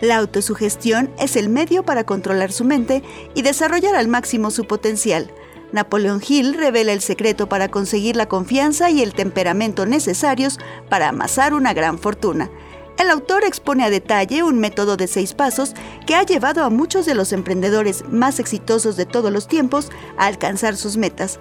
La 0.00 0.16
autosugestión 0.16 1.10
es 1.18 1.36
el 1.36 1.48
medio 1.48 1.84
para 1.84 2.04
controlar 2.04 2.52
su 2.52 2.64
mente 2.64 3.02
y 3.34 3.42
desarrollar 3.42 3.94
al 3.94 4.08
máximo 4.08 4.50
su 4.50 4.64
potencial. 4.64 5.30
Napoleón 5.72 6.22
Hill 6.26 6.54
revela 6.54 6.92
el 6.92 7.00
secreto 7.00 7.48
para 7.48 7.68
conseguir 7.68 8.16
la 8.16 8.26
confianza 8.26 8.90
y 8.90 9.02
el 9.02 9.12
temperamento 9.12 9.84
necesarios 9.86 10.58
para 10.88 11.08
amasar 11.08 11.52
una 11.52 11.74
gran 11.74 11.98
fortuna. 11.98 12.50
El 12.98 13.10
autor 13.10 13.44
expone 13.44 13.84
a 13.84 13.90
detalle 13.90 14.42
un 14.42 14.58
método 14.58 14.96
de 14.96 15.06
seis 15.06 15.34
pasos 15.34 15.74
que 16.06 16.16
ha 16.16 16.24
llevado 16.24 16.64
a 16.64 16.70
muchos 16.70 17.06
de 17.06 17.14
los 17.14 17.32
emprendedores 17.32 18.04
más 18.08 18.40
exitosos 18.40 18.96
de 18.96 19.06
todos 19.06 19.30
los 19.30 19.46
tiempos 19.46 19.90
a 20.16 20.26
alcanzar 20.26 20.76
sus 20.76 20.96
metas. 20.96 21.38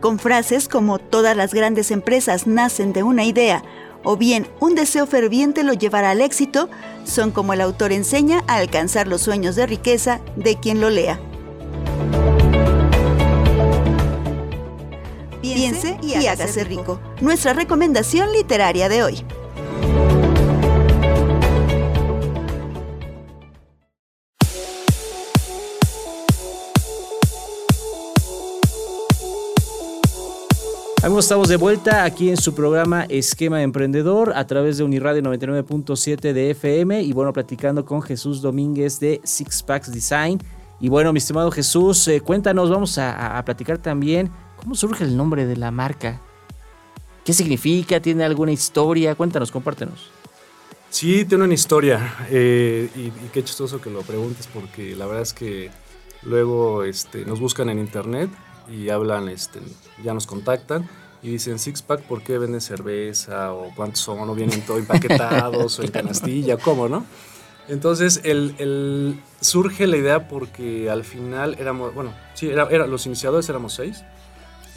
Con 0.00 0.18
frases 0.18 0.66
como 0.66 0.98
todas 0.98 1.36
las 1.36 1.52
grandes 1.52 1.90
empresas 1.90 2.46
nacen 2.46 2.94
de 2.94 3.02
una 3.02 3.24
idea, 3.24 3.62
o 4.04 4.16
bien 4.16 4.46
un 4.60 4.74
deseo 4.74 5.06
ferviente 5.06 5.62
lo 5.62 5.72
llevará 5.72 6.10
al 6.10 6.20
éxito, 6.20 6.68
son 7.04 7.30
como 7.30 7.52
el 7.52 7.60
autor 7.60 7.92
enseña 7.92 8.44
a 8.46 8.56
alcanzar 8.56 9.08
los 9.08 9.22
sueños 9.22 9.56
de 9.56 9.66
riqueza 9.66 10.20
de 10.36 10.56
quien 10.56 10.80
lo 10.80 10.90
lea. 10.90 11.20
Piense 15.42 15.98
y 16.02 16.26
hágase 16.26 16.64
rico. 16.64 17.00
Nuestra 17.20 17.52
recomendación 17.52 18.32
literaria 18.32 18.88
de 18.88 19.02
hoy. 19.02 19.24
Estamos 31.30 31.48
de 31.48 31.58
vuelta 31.58 32.02
aquí 32.02 32.28
en 32.28 32.36
su 32.36 32.56
programa 32.56 33.04
Esquema 33.04 33.62
Emprendedor 33.62 34.32
a 34.34 34.48
través 34.48 34.78
de 34.78 34.82
Uniradio 34.82 35.22
99.7 35.22 36.32
de 36.32 36.50
FM 36.50 37.02
y 37.02 37.12
bueno, 37.12 37.32
platicando 37.32 37.84
con 37.84 38.02
Jesús 38.02 38.42
Domínguez 38.42 38.98
de 38.98 39.20
Six 39.22 39.62
Packs 39.62 39.92
Design. 39.92 40.40
Y 40.80 40.88
bueno, 40.88 41.12
mi 41.12 41.18
estimado 41.18 41.52
Jesús, 41.52 42.08
eh, 42.08 42.20
cuéntanos, 42.20 42.68
vamos 42.68 42.98
a, 42.98 43.40
platicar 43.44 43.78
también 43.78 44.28
cómo 44.56 44.74
surge 44.74 45.04
el 45.04 45.16
nombre 45.16 45.46
de 45.46 45.56
la 45.56 45.70
marca. 45.70 46.20
¿Qué 47.24 47.32
significa? 47.32 48.00
¿Tiene 48.00 48.24
alguna 48.24 48.50
historia? 48.50 49.14
Cuéntanos, 49.14 49.52
compártenos. 49.52 50.10
Sí, 50.88 51.24
tiene 51.26 51.44
una 51.44 51.54
historia 51.54 52.26
eh, 52.28 52.90
y, 52.96 53.10
qué 53.28 53.44
chistoso 53.44 53.80
que 53.80 53.88
lo 53.88 54.02
preguntes 54.02 54.48
porque 54.52 54.96
la 54.96 55.06
verdad 55.06 55.22
es 55.22 55.32
que 55.32 55.70
luego 56.24 56.82
este, 56.82 57.24
nos 57.24 57.38
buscan 57.38 57.68
en 57.68 57.78
internet 57.78 58.30
y 58.68 58.88
hablan, 58.88 59.28
este, 59.28 59.60
ya 60.02 60.12
nos 60.12 60.26
contactan 60.26 60.88
y 61.22 61.30
dicen 61.30 61.58
six 61.58 61.82
pack, 61.82 62.00
¿por 62.02 62.22
qué 62.22 62.38
venden 62.38 62.60
cerveza? 62.60 63.52
¿O 63.52 63.72
cuántos 63.74 64.00
son? 64.00 64.28
¿O 64.28 64.34
vienen 64.34 64.62
todo 64.62 64.78
empaquetados? 64.78 65.78
¿O 65.78 65.82
en 65.82 65.90
canastilla? 65.90 66.56
¿Cómo, 66.56 66.88
no? 66.88 67.04
Entonces, 67.68 68.20
el, 68.24 69.20
surge 69.40 69.86
la 69.86 69.96
idea 69.96 70.28
porque 70.28 70.90
al 70.90 71.04
final 71.04 71.56
éramos, 71.58 71.94
bueno, 71.94 72.12
sí, 72.34 72.48
era, 72.48 72.68
era, 72.70 72.86
los 72.86 73.06
iniciadores 73.06 73.48
éramos 73.48 73.74
seis 73.74 74.02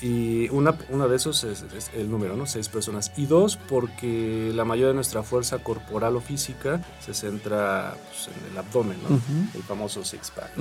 y 0.03 0.49
una, 0.49 0.77
una 0.89 1.07
de 1.07 1.15
esos 1.15 1.45
es, 1.45 1.63
el 1.95 2.11
número, 2.11 2.35
¿no? 2.35 2.45
Seis 2.45 2.67
personas. 2.67 3.13
Y 3.15 3.25
dos, 3.25 3.55
porque 3.55 4.51
la 4.53 4.65
mayoría 4.65 4.89
de 4.89 4.95
nuestra 4.95 5.23
fuerza 5.23 5.59
corporal 5.59 6.17
o 6.17 6.19
física 6.19 6.85
se 6.99 7.13
centra 7.13 7.95
pues, 8.09 8.27
en 8.27 8.51
el 8.51 8.57
abdomen, 8.57 8.97
¿no? 9.01 9.17
El 9.55 9.63
famoso 9.63 10.03
six-pack. 10.03 10.51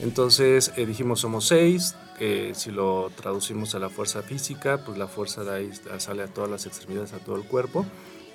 Entonces 0.00 0.74
eh, 0.76 0.84
dijimos, 0.84 1.20
somos 1.20 1.46
seis. 1.46 1.94
Eh, 2.20 2.52
si 2.54 2.70
lo 2.70 3.10
traducimos 3.16 3.74
a 3.74 3.78
la 3.78 3.88
fuerza 3.88 4.22
física, 4.22 4.84
pues 4.84 4.98
la 4.98 5.06
fuerza 5.06 5.42
de 5.42 5.54
ahí 5.54 5.70
sale 5.96 6.24
a 6.24 6.26
todas 6.26 6.50
las 6.50 6.66
extremidades, 6.66 7.14
a 7.14 7.18
todo 7.18 7.36
el 7.36 7.44
cuerpo. 7.44 7.86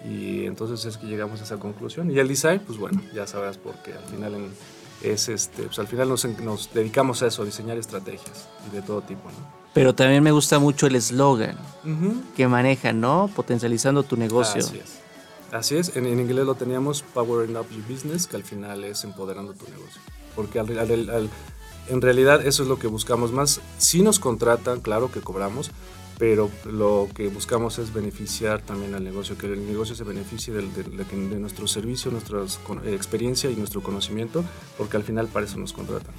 Y 0.09 0.45
entonces 0.45 0.83
es 0.85 0.97
que 0.97 1.05
llegamos 1.05 1.39
a 1.41 1.43
esa 1.43 1.57
conclusión. 1.57 2.09
Y 2.09 2.17
el 2.17 2.27
design, 2.27 2.61
pues 2.65 2.79
bueno, 2.79 2.99
ya 3.13 3.27
sabrás 3.27 3.59
porque 3.59 3.93
al 3.93 4.05
final 4.05 4.33
en 4.33 4.49
es 5.03 5.29
este, 5.29 5.63
pues 5.63 5.79
al 5.79 5.87
final 5.87 6.09
nos, 6.09 6.25
nos 6.41 6.73
dedicamos 6.73 7.23
a 7.23 7.27
eso, 7.27 7.41
a 7.41 7.45
diseñar 7.45 7.77
estrategias 7.77 8.49
de 8.71 8.81
todo 8.83 9.01
tipo, 9.01 9.29
¿no? 9.31 9.60
Pero 9.73 9.95
también 9.95 10.21
me 10.23 10.31
gusta 10.31 10.59
mucho 10.59 10.87
el 10.87 10.95
eslogan 10.95 11.57
que 12.35 12.47
manejan, 12.47 12.99
¿no? 12.99 13.29
Potencializando 13.33 14.03
tu 14.03 14.17
negocio. 14.17 14.61
Así 14.61 14.77
es. 14.77 15.01
Así 15.51 15.75
es, 15.75 15.95
en, 15.97 16.07
inglés 16.07 16.45
lo 16.45 16.55
teníamos 16.55 17.01
Powering 17.01 17.57
Up 17.57 17.69
Your 17.69 17.85
Business, 17.89 18.25
que 18.25 18.37
al 18.37 18.43
final 18.43 18.85
es 18.85 19.03
empoderando 19.03 19.53
tu 19.53 19.65
negocio. 19.69 20.01
Porque 20.33 20.59
en 20.59 22.01
realidad 22.01 22.45
eso 22.45 22.63
es 22.63 22.69
lo 22.69 22.79
que 22.79 22.87
buscamos 22.87 23.33
más. 23.33 23.59
Si 23.77 24.01
nos 24.01 24.19
contratan, 24.19 24.79
claro 24.79 25.11
que 25.11 25.19
cobramos, 25.19 25.71
pero 26.21 26.51
lo 26.65 27.09
que 27.15 27.29
buscamos 27.29 27.79
es 27.79 27.91
beneficiar 27.91 28.61
también 28.61 28.93
al 28.93 29.03
negocio, 29.03 29.39
que 29.39 29.47
el 29.47 29.65
negocio 29.65 29.95
se 29.95 30.03
beneficie 30.03 30.53
de, 30.53 30.61
de, 30.61 31.39
nuestro 31.39 31.65
servicio, 31.65 32.11
nuestra 32.11 32.41
eh, 32.41 32.93
experiencia 32.93 33.49
y 33.49 33.55
nuestro 33.55 33.81
conocimiento, 33.81 34.45
porque 34.77 34.97
al 34.97 35.03
final 35.03 35.29
para 35.29 35.47
eso 35.47 35.57
nos 35.57 35.73
contratan. 35.73 36.13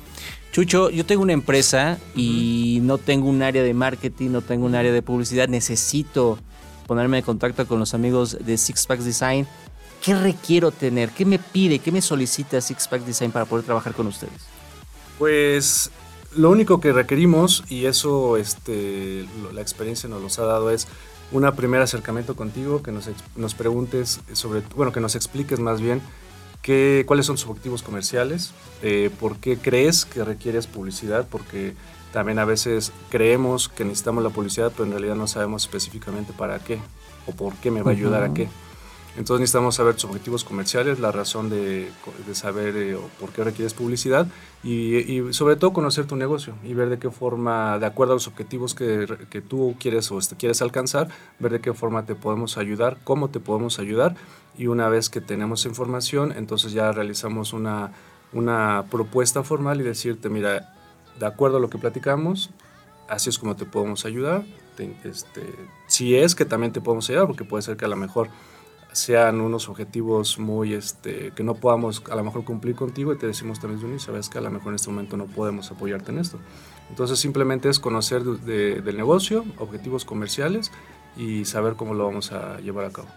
Chucho, 0.50 0.90
yo 0.90 1.06
tengo 1.06 1.22
una 1.22 1.34
empresa 1.34 2.00
y 2.16 2.80
no 2.82 2.98
tengo 2.98 3.28
un 3.28 3.42
área 3.42 3.62
de 3.62 3.74
marketing, 3.74 4.30
no 4.30 4.42
tengo 4.42 4.66
un 4.66 4.74
área 4.74 4.90
de 4.90 5.02
publicidad, 5.02 5.46
necesito 5.46 6.36
ponerme 6.88 7.18
en 7.18 7.24
contacto 7.24 7.64
con 7.68 7.78
los 7.78 7.94
amigos 7.94 8.36
de 8.44 8.58
Six 8.58 8.86
Pack 8.86 9.02
Design. 9.02 9.46
¿Qué 10.04 10.16
requiero 10.16 10.72
tener? 10.72 11.10
¿Qué 11.10 11.24
me 11.24 11.38
pide? 11.38 11.78
¿Qué 11.78 11.92
me 11.92 12.02
solicita 12.02 12.60
Six 12.60 12.88
Pack 12.88 13.04
Design 13.04 13.30
para 13.30 13.44
poder 13.44 13.64
trabajar 13.64 13.94
con 13.94 14.08
ustedes? 14.08 14.34
Pues 15.16 15.92
lo 16.36 16.50
único 16.50 16.80
que 16.80 16.92
requerimos, 16.92 17.64
y 17.68 17.86
eso 17.86 18.36
este, 18.36 19.26
la 19.52 19.60
experiencia 19.60 20.08
nos 20.08 20.22
los 20.22 20.38
ha 20.38 20.44
dado, 20.44 20.70
es 20.70 20.88
un 21.30 21.50
primer 21.56 21.80
acercamiento 21.80 22.36
contigo, 22.36 22.82
que 22.82 22.92
nos, 22.92 23.08
nos 23.36 23.54
preguntes 23.54 24.20
sobre, 24.32 24.62
bueno, 24.76 24.92
que 24.92 25.00
nos 25.00 25.14
expliques 25.14 25.60
más 25.60 25.80
bien 25.80 26.02
qué, 26.60 27.04
cuáles 27.06 27.26
son 27.26 27.36
tus 27.36 27.46
objetivos 27.46 27.82
comerciales, 27.82 28.52
eh, 28.82 29.10
por 29.18 29.36
qué 29.36 29.58
crees 29.58 30.04
que 30.04 30.24
requieres 30.24 30.66
publicidad, 30.66 31.26
porque 31.30 31.74
también 32.12 32.38
a 32.38 32.44
veces 32.44 32.92
creemos 33.10 33.68
que 33.68 33.84
necesitamos 33.84 34.22
la 34.22 34.30
publicidad, 34.30 34.72
pero 34.72 34.84
en 34.84 34.90
realidad 34.92 35.16
no 35.16 35.26
sabemos 35.26 35.64
específicamente 35.64 36.32
para 36.32 36.58
qué 36.58 36.78
o 37.26 37.32
por 37.32 37.54
qué 37.54 37.70
me 37.70 37.82
va 37.82 37.90
a 37.90 37.94
ayudar 37.94 38.22
a 38.22 38.34
qué. 38.34 38.48
Entonces 39.16 39.40
necesitamos 39.40 39.74
saber 39.74 39.94
tus 39.94 40.06
objetivos 40.06 40.42
comerciales, 40.42 40.98
la 40.98 41.12
razón 41.12 41.50
de, 41.50 41.90
saber 42.32 42.74
eh, 42.76 42.96
por 43.20 43.30
qué 43.30 43.44
requieres 43.44 43.74
publicidad 43.74 44.26
y, 44.64 45.20
sobre 45.32 45.56
todo 45.56 45.74
conocer 45.74 46.06
tu 46.06 46.16
negocio 46.16 46.54
y 46.64 46.72
ver 46.72 46.88
de 46.88 46.98
qué 46.98 47.10
forma, 47.10 47.78
de 47.78 47.84
acuerdo 47.84 48.14
a 48.14 48.16
los 48.16 48.26
objetivos 48.26 48.74
que, 48.74 49.06
tú 49.46 49.74
quieres 49.78 50.10
o 50.10 50.18
este, 50.18 50.36
quieres 50.36 50.62
alcanzar, 50.62 51.08
ver 51.40 51.52
de 51.52 51.60
qué 51.60 51.74
forma 51.74 52.06
te 52.06 52.14
podemos 52.14 52.56
ayudar, 52.56 52.96
cómo 53.04 53.28
te 53.28 53.38
podemos 53.38 53.78
ayudar 53.78 54.16
y 54.56 54.68
una 54.68 54.88
vez 54.88 55.10
que 55.10 55.20
tenemos 55.20 55.66
información, 55.66 56.32
entonces 56.34 56.72
ya 56.72 56.90
realizamos 56.90 57.52
una, 57.52 57.92
una 58.32 58.84
propuesta 58.90 59.42
formal 59.42 59.80
y 59.82 59.84
decirte, 59.84 60.30
mira, 60.30 60.74
de 61.20 61.26
acuerdo 61.26 61.58
a 61.58 61.60
lo 61.60 61.68
que 61.68 61.76
platicamos, 61.76 62.50
así 63.08 63.28
es 63.28 63.38
como 63.38 63.56
te 63.56 63.66
podemos 63.66 64.06
ayudar. 64.06 64.42
este, 65.04 65.42
si 65.86 66.16
es 66.16 66.34
que 66.34 66.46
también 66.46 66.72
te 66.72 66.80
podemos 66.80 67.08
ayudar, 67.10 67.26
porque 67.26 67.44
puede 67.44 67.62
ser 67.62 67.76
que 67.76 67.84
a 67.84 67.88
lo 67.88 67.96
mejor 67.96 68.28
sean 68.92 69.40
unos 69.40 69.68
objetivos 69.68 70.38
muy, 70.38 70.74
este, 70.74 71.32
que 71.34 71.42
no 71.42 71.54
podamos 71.54 72.02
a 72.10 72.14
lo 72.14 72.24
mejor 72.24 72.44
cumplir 72.44 72.74
contigo 72.74 73.12
y 73.12 73.18
te 73.18 73.26
decimos 73.26 73.60
también, 73.60 73.98
sabes 73.98 74.28
que 74.28 74.38
a 74.38 74.40
lo 74.40 74.50
mejor 74.50 74.68
en 74.68 74.76
este 74.76 74.90
momento 74.90 75.16
no 75.16 75.26
podemos 75.26 75.70
apoyarte 75.70 76.12
en 76.12 76.18
esto. 76.18 76.38
Entonces 76.90 77.18
simplemente 77.18 77.68
es 77.68 77.80
conocer 77.80 78.22
del 78.22 78.96
negocio, 78.96 79.44
objetivos 79.58 80.04
comerciales 80.04 80.70
y 81.16 81.44
saber 81.44 81.74
cómo 81.74 81.94
lo 81.94 82.04
vamos 82.04 82.32
a 82.32 82.60
llevar 82.60 82.84
a 82.84 82.90
cabo. 82.90 83.08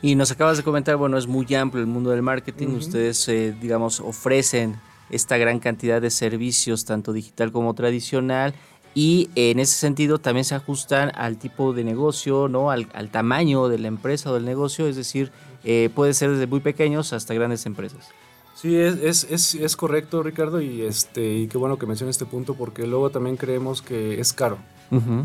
Y 0.00 0.14
nos 0.14 0.30
acabas 0.30 0.56
de 0.56 0.62
comentar, 0.62 0.96
bueno, 0.96 1.18
es 1.18 1.26
muy 1.26 1.46
amplio 1.54 1.82
el 1.82 1.88
mundo 1.88 2.10
del 2.10 2.22
marketing, 2.22 2.68
ustedes, 2.68 3.28
eh, 3.28 3.54
digamos, 3.60 4.00
ofrecen 4.00 4.76
esta 5.10 5.36
gran 5.36 5.60
cantidad 5.60 6.00
de 6.00 6.10
servicios, 6.10 6.84
tanto 6.84 7.12
digital 7.12 7.52
como 7.52 7.74
tradicional, 7.74 8.54
y 8.94 9.30
en 9.34 9.58
ese 9.58 9.74
sentido 9.74 10.18
también 10.18 10.44
se 10.44 10.54
ajustan 10.54 11.12
al 11.14 11.38
tipo 11.38 11.72
de 11.72 11.84
negocio, 11.84 12.48
¿no? 12.48 12.70
al, 12.70 12.86
tamaño 13.10 13.68
de 13.68 13.78
la 13.78 13.88
empresa 13.88 14.30
o 14.30 14.34
del 14.34 14.44
negocio, 14.44 14.86
es 14.86 14.96
decir, 14.96 15.32
eh, 15.64 15.90
puede 15.94 16.14
ser 16.14 16.30
desde 16.30 16.46
muy 16.46 16.60
pequeños 16.60 17.12
hasta 17.12 17.34
grandes 17.34 17.64
empresas. 17.66 18.08
Sí, 18.54 18.76
es, 18.76 19.24
es, 19.24 19.54
es, 19.54 19.76
correcto, 19.76 20.22
Ricardo, 20.22 20.60
y, 20.60 20.82
este, 20.82 21.34
y 21.34 21.48
qué 21.48 21.58
bueno 21.58 21.78
que 21.78 21.86
menciones 21.86 22.14
este 22.14 22.26
punto, 22.26 22.54
porque 22.54 22.86
luego 22.86 23.10
también 23.10 23.36
creemos 23.36 23.82
que 23.82 24.20
es 24.20 24.32
caro, 24.32 24.58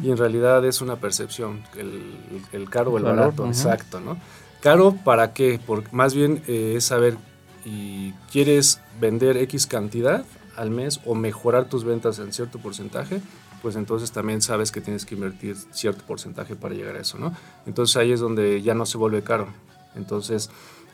y 0.02 0.12
en 0.12 0.18
realidad 0.18 0.64
es 0.66 0.80
una 0.80 0.96
percepción, 0.96 1.62
el, 1.78 2.02
el 2.54 2.70
caro 2.70 2.92
o 2.92 2.98
el 2.98 3.04
barato, 3.04 3.46
exacto, 3.46 4.00
¿no? 4.00 4.18
Caro, 4.62 4.96
¿para 5.04 5.34
qué? 5.34 5.60
Porque 5.66 5.90
más 5.92 6.14
bien 6.14 6.42
eh, 6.48 6.76
es 6.78 6.86
saber, 6.86 7.18
y 7.66 8.14
¿quieres 8.32 8.80
vender 9.00 9.36
X 9.38 9.68
cantidad 9.68 10.26
al 10.56 10.72
mes 10.72 11.02
o 11.06 11.16
mejorar 11.16 11.66
tus 11.66 11.84
ventas 11.84 12.18
en 12.20 12.32
cierto 12.32 12.60
porcentaje? 12.60 13.22
Pues 13.62 13.76
entonces 13.76 14.12
también 14.12 14.42
sabes 14.42 14.72
que 14.72 14.82
tienes 14.82 15.06
que 15.06 15.16
invertir 15.16 15.56
cierto 15.72 16.04
porcentaje 16.06 16.56
para 16.56 16.76
llegar 16.76 16.96
a 16.96 17.00
eso, 17.00 17.18
¿no? 17.18 17.34
Entonces 17.66 17.98
ahí 17.98 18.12
es 18.12 18.20
donde 18.20 18.62
ya 18.62 18.74
no 18.74 18.86
se 18.86 18.98
vuelve 18.98 19.24
caro. 19.24 19.48
Entonces 19.96 20.50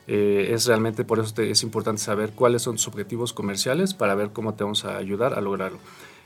eh, 0.06 0.50
es 0.52 0.66
realmente 0.66 1.04
por 1.04 1.18
eso 1.18 1.40
es 1.40 1.62
importante 1.62 2.02
saber 2.02 2.32
cuáles 2.32 2.62
son 2.62 2.76
tus 2.76 2.88
objetivos 2.88 3.32
comerciales 3.32 3.94
para 3.94 4.14
ver 4.14 4.30
cómo 4.30 4.54
te 4.54 4.64
vamos 4.64 4.84
a 4.84 4.96
ayudar 4.96 5.34
a 5.34 5.40
lograrlo. 5.40 5.78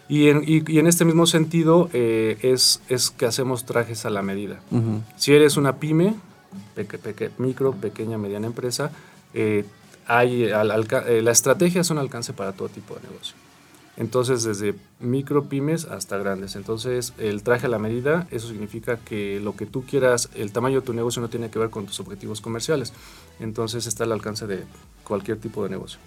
Y 0.08 0.28
en, 0.28 0.42
y, 0.46 0.78
en 0.78 0.86
este 0.86 1.04
mismo 1.04 1.26
sentido 1.26 1.90
eh, 1.92 2.38
es, 2.42 2.80
es 2.88 3.10
que 3.10 3.26
hacemos 3.26 3.64
trajes 3.64 4.06
a 4.06 4.10
la 4.10 4.22
medida. 4.22 4.60
Si 5.16 5.34
eres 5.34 5.56
una 5.56 5.76
pyme, 5.76 6.14
micro, 7.36 7.72
pequeña, 7.72 8.16
mediana 8.16 8.46
empresa, 8.46 8.90
eh, 9.34 9.66
hay, 10.06 10.46
la 10.46 11.30
estrategia 11.30 11.82
es 11.82 11.90
un 11.90 11.98
alcance 11.98 12.32
para 12.32 12.52
todo 12.52 12.70
tipo 12.70 12.94
de 12.94 13.02
negocio. 13.02 13.36
Entonces, 13.98 14.44
desde 14.44 14.76
micro 15.00 15.48
pymes 15.48 15.84
hasta 15.84 16.16
grandes. 16.18 16.54
Entonces, 16.54 17.14
el 17.18 17.42
traje 17.42 17.66
a 17.66 17.68
la 17.68 17.80
medida, 17.80 18.28
eso 18.30 18.46
significa 18.46 18.96
que 18.96 19.40
lo 19.40 19.56
que 19.56 19.66
tú 19.66 19.84
quieras, 19.84 20.30
el 20.36 20.52
tamaño 20.52 20.80
de 20.80 20.86
tu 20.86 20.92
negocio 20.92 21.20
no 21.20 21.28
tiene 21.28 21.50
que 21.50 21.58
ver 21.58 21.70
con 21.70 21.84
tus 21.84 21.98
objetivos 21.98 22.40
comerciales. 22.40 22.92
Entonces, 23.40 23.88
está 23.88 24.04
al 24.04 24.12
alcance 24.12 24.46
de 24.46 24.62
cualquier 25.02 25.40
tipo 25.40 25.64
de 25.64 25.70
negocio. 25.70 25.98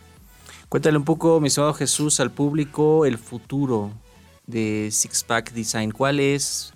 Cuéntale 0.69 0.97
un 0.97 1.04
poco, 1.04 1.41
mi 1.41 1.49
estimado 1.49 1.73
Jesús, 1.73 2.21
al 2.21 2.32
público 2.32 3.06
el 3.06 3.17
futuro 3.17 3.91
de 4.47 4.88
Six 4.89 5.25
Pack 5.25 5.51
Design. 5.51 5.91
¿Cuál 5.91 6.21
es? 6.21 6.71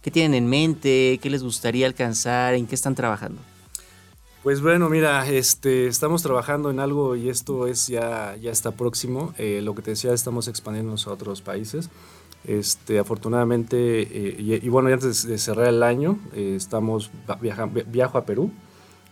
¿Qué 0.00 0.12
tienen 0.12 0.34
en 0.34 0.48
mente? 0.48 1.18
¿Qué 1.20 1.28
les 1.28 1.42
gustaría 1.42 1.86
alcanzar? 1.86 2.54
¿En 2.54 2.68
qué 2.68 2.76
están 2.76 2.94
trabajando? 2.94 3.42
Pues 4.42 4.60
bueno, 4.60 4.90
mira, 4.90 5.28
este, 5.28 5.86
estamos 5.86 6.24
trabajando 6.24 6.68
en 6.68 6.80
algo 6.80 7.14
y 7.14 7.28
esto 7.28 7.68
es 7.68 7.86
ya, 7.86 8.34
ya 8.40 8.50
está 8.50 8.72
próximo. 8.72 9.32
Eh, 9.38 9.60
lo 9.62 9.76
que 9.76 9.82
te 9.82 9.92
decía, 9.92 10.12
estamos 10.12 10.48
expandiéndonos 10.48 11.06
a 11.06 11.12
otros 11.12 11.42
países. 11.42 11.90
Este, 12.42 12.98
afortunadamente, 12.98 14.02
eh, 14.02 14.60
y, 14.60 14.68
bueno, 14.68 14.88
antes 14.88 15.24
de 15.24 15.38
cerrar 15.38 15.68
el 15.68 15.84
año, 15.84 16.18
eh, 16.34 16.54
estamos 16.56 17.12
viajando, 17.40 17.82
viajo 17.86 18.18
a 18.18 18.24
Perú 18.24 18.50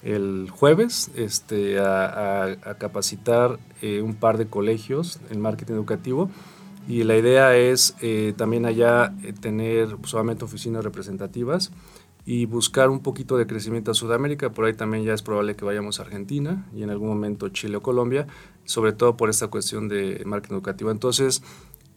el 0.02 0.48
jueves 0.50 1.12
este, 1.14 1.78
a, 1.78 2.56
capacitar 2.78 3.60
un 3.82 4.14
par 4.14 4.36
de 4.36 4.48
colegios 4.48 5.20
en 5.30 5.40
marketing 5.40 5.74
educativo. 5.74 6.28
Y 6.88 7.04
la 7.04 7.16
idea 7.16 7.54
es 7.56 7.94
también 8.36 8.66
allá 8.66 9.14
tener 9.40 9.96
solamente 10.02 10.44
oficinas 10.44 10.82
representativas 10.82 11.70
y 12.24 12.46
buscar 12.46 12.90
un 12.90 13.00
poquito 13.00 13.36
de 13.36 13.46
crecimiento 13.46 13.90
a 13.90 13.94
Sudamérica. 13.94 14.50
Por 14.50 14.64
ahí 14.64 14.74
también 14.74 15.04
ya 15.04 15.14
es 15.14 15.22
probable 15.22 15.56
que 15.56 15.64
vayamos 15.64 15.98
a 15.98 16.02
Argentina 16.02 16.66
y 16.74 16.82
en 16.82 16.90
algún 16.90 17.08
momento 17.08 17.48
Chile 17.48 17.76
o 17.76 17.82
Colombia, 17.82 18.26
sobre 18.64 18.92
todo 18.92 19.16
por 19.16 19.30
esta 19.30 19.48
cuestión 19.48 19.88
de 19.88 20.22
marketing 20.26 20.54
educativo. 20.54 20.90
Entonces, 20.90 21.42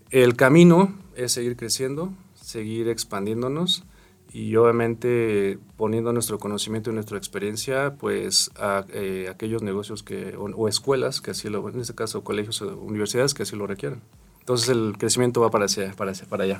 el 0.09 0.35
camino 0.35 0.93
es 1.15 1.31
seguir 1.31 1.55
creciendo, 1.55 2.13
seguir 2.35 2.87
expandiéndonos 2.87 3.83
y 4.33 4.55
obviamente 4.55 5.59
poniendo 5.77 6.11
nuestro 6.11 6.39
conocimiento 6.39 6.89
y 6.89 6.93
nuestra 6.93 7.17
experiencia 7.17 7.95
pues 7.99 8.49
a 8.57 8.83
eh, 8.91 9.27
aquellos 9.29 9.61
negocios 9.61 10.01
que 10.01 10.35
o, 10.35 10.67
escuelas 10.67 11.21
que 11.21 11.31
así 11.31 11.49
lo 11.49 11.67
en 11.69 11.79
este 11.79 11.93
caso 11.93 12.23
colegios 12.23 12.61
o 12.63 12.75
universidades 12.77 13.35
que 13.35 13.43
así 13.43 13.55
lo 13.55 13.67
requieran 13.67 14.01
entonces 14.43 14.67
el 14.67 14.97
crecimiento 14.97 15.39
va 15.39 15.49
para, 15.49 15.67
para, 15.95 16.11
para 16.27 16.43
allá. 16.43 16.59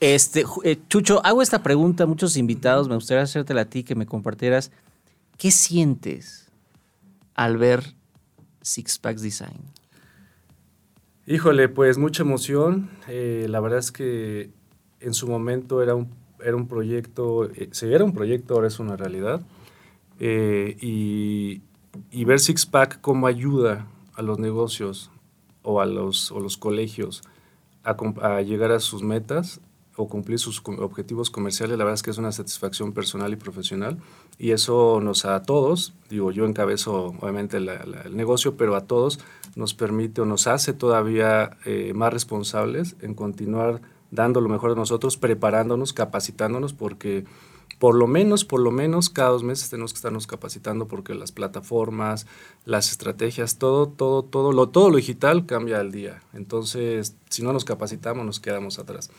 Este, 0.00 0.46
eh, 0.64 0.78
Chucho, 0.88 1.20
hago 1.22 1.42
esta 1.42 1.62
pregunta 1.62 2.04
a 2.04 2.06
muchos 2.06 2.38
invitados, 2.38 2.88
me 2.88 2.94
gustaría 2.94 3.22
hacértela 3.22 3.60
a 3.60 3.64
ti, 3.66 3.84
que 3.84 3.94
me 3.94 4.06
compartieras. 4.06 4.72
¿Qué 5.36 5.50
sientes 5.50 6.50
al 7.34 7.58
ver 7.58 7.94
Six 8.62 8.98
Packs 8.98 9.20
Design? 9.20 9.60
Híjole, 11.26 11.68
pues 11.68 11.98
mucha 11.98 12.22
emoción. 12.22 12.88
Eh, 13.06 13.46
la 13.50 13.60
verdad 13.60 13.80
es 13.80 13.92
que 13.92 14.50
en 15.00 15.12
su 15.12 15.28
momento 15.28 15.82
era 15.82 15.94
un, 15.94 16.08
era 16.42 16.56
un 16.56 16.68
proyecto, 16.68 17.50
eh, 17.50 17.68
era 17.82 18.02
un 18.02 18.14
proyecto, 18.14 18.54
ahora 18.54 18.68
es 18.68 18.78
una 18.78 18.96
realidad. 18.96 19.42
y, 20.18 21.60
y 22.10 22.24
ver 22.24 22.40
Six 22.40 22.64
Pack 22.64 23.02
cómo 23.02 23.26
ayuda 23.26 23.86
a 24.14 24.22
los 24.22 24.38
negocios 24.38 25.10
o 25.62 25.80
a 25.80 25.86
los, 25.86 26.32
o 26.32 26.40
los 26.40 26.56
colegios 26.56 27.22
a, 27.84 28.40
llegar 28.42 28.72
a 28.72 28.80
sus 28.80 29.02
metas 29.02 29.60
o 29.96 30.08
cumplir 30.08 30.38
sus 30.38 30.62
objetivos 30.64 31.30
comerciales, 31.30 31.76
la 31.76 31.84
verdad 31.84 31.94
es 31.94 32.02
que 32.02 32.10
es 32.10 32.18
una 32.18 32.32
satisfacción 32.32 32.92
personal 32.92 33.32
y 33.32 33.36
profesional. 33.36 33.98
Y 34.38 34.52
eso 34.52 35.00
nos 35.02 35.26
a 35.26 35.42
todos, 35.42 35.92
digo, 36.08 36.30
yo 36.30 36.46
encabezo 36.46 37.14
obviamente 37.20 37.58
el 37.58 38.16
negocio, 38.16 38.56
pero 38.56 38.76
a 38.76 38.86
todos 38.86 39.18
nos 39.56 39.74
permite 39.74 40.22
o 40.22 40.24
nos 40.24 40.46
hace 40.46 40.72
todavía 40.72 41.58
eh, 41.66 41.92
más 41.94 42.12
responsables 42.12 42.96
en 43.02 43.14
continuar 43.14 43.82
dando 44.10 44.40
lo 44.40 44.48
mejor 44.48 44.70
de 44.70 44.76
nosotros, 44.76 45.16
preparándonos, 45.16 45.92
capacitándonos, 45.92 46.72
porque 46.72 47.24
por 47.78 47.94
lo 47.94 48.06
menos, 48.06 48.44
por 48.44 48.60
lo 48.60 48.70
menos 48.70 49.08
cada 49.08 49.30
dos 49.30 49.42
meses 49.42 49.70
tenemos 49.70 49.92
que 49.92 49.98
estarnos 49.98 50.26
capacitando 50.26 50.86
porque 50.86 51.14
las 51.14 51.32
plataformas, 51.32 52.26
las 52.64 52.90
estrategias, 52.90 53.56
todo, 53.56 53.86
todo, 53.86 54.22
todo, 54.22 54.52
lo, 54.52 54.68
todo 54.68 54.90
lo 54.90 54.96
digital 54.96 55.46
cambia 55.46 55.80
al 55.80 55.92
día. 55.92 56.22
Entonces, 56.34 57.16
si 57.28 57.42
no 57.42 57.52
nos 57.52 57.64
capacitamos, 57.64 58.26
nos 58.26 58.40
quedamos 58.40 58.78
atrás. 58.78 59.10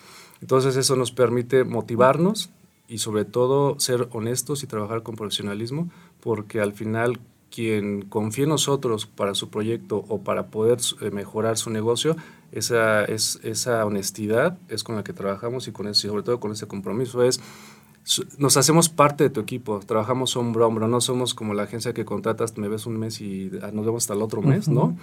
Entonces, 0.41 0.75
eso 0.75 0.95
nos 0.95 1.11
permite 1.11 1.63
motivarnos 1.63 2.49
y 2.87 2.97
sobre 2.97 3.25
todo 3.25 3.79
ser 3.79 4.09
honestos 4.11 4.63
y 4.63 4.67
trabajar 4.67 5.01
con 5.01 5.15
profesionalismo, 5.15 5.89
porque 6.19 6.59
al 6.59 6.73
final 6.73 7.19
quien 7.51 8.03
confía 8.03 8.45
en 8.45 8.49
nosotros 8.49 9.05
para 9.05 9.35
su 9.35 9.49
proyecto 9.49 10.05
o 10.07 10.21
para 10.21 10.47
poder 10.47 10.79
eh, 11.01 11.11
mejorar 11.11 11.57
su 11.57 11.69
negocio, 11.69 12.15
esa, 12.51 13.03
es, 13.05 13.39
esa 13.43 13.85
honestidad 13.85 14.57
es 14.69 14.83
con 14.83 14.95
la 14.95 15.03
que 15.03 15.13
trabajamos 15.13 15.67
y 15.67 15.71
con 15.71 15.87
ese, 15.87 16.07
sobre 16.07 16.23
todo 16.23 16.39
con 16.39 16.51
ese 16.51 16.67
compromiso 16.67 17.23
es 17.23 17.39
nos 18.37 18.57
hacemos 18.57 18.89
parte 18.89 19.25
de 19.25 19.29
tu 19.29 19.39
equipo, 19.39 19.79
trabajamos 19.79 20.35
hombro 20.35 20.63
a 20.63 20.67
hombro, 20.67 20.87
no 20.87 21.01
somos 21.01 21.33
como 21.33 21.53
la 21.53 21.63
agencia 21.63 21.93
que 21.93 22.05
contratas, 22.05 22.57
me 22.57 22.67
ves 22.67 22.85
un 22.85 22.97
mes 22.97 23.21
y 23.21 23.51
ah, 23.61 23.71
nos 23.71 23.85
vemos 23.85 24.03
hasta 24.03 24.13
el 24.13 24.21
otro 24.21 24.41
mes, 24.41 24.67
¿no? 24.67 24.97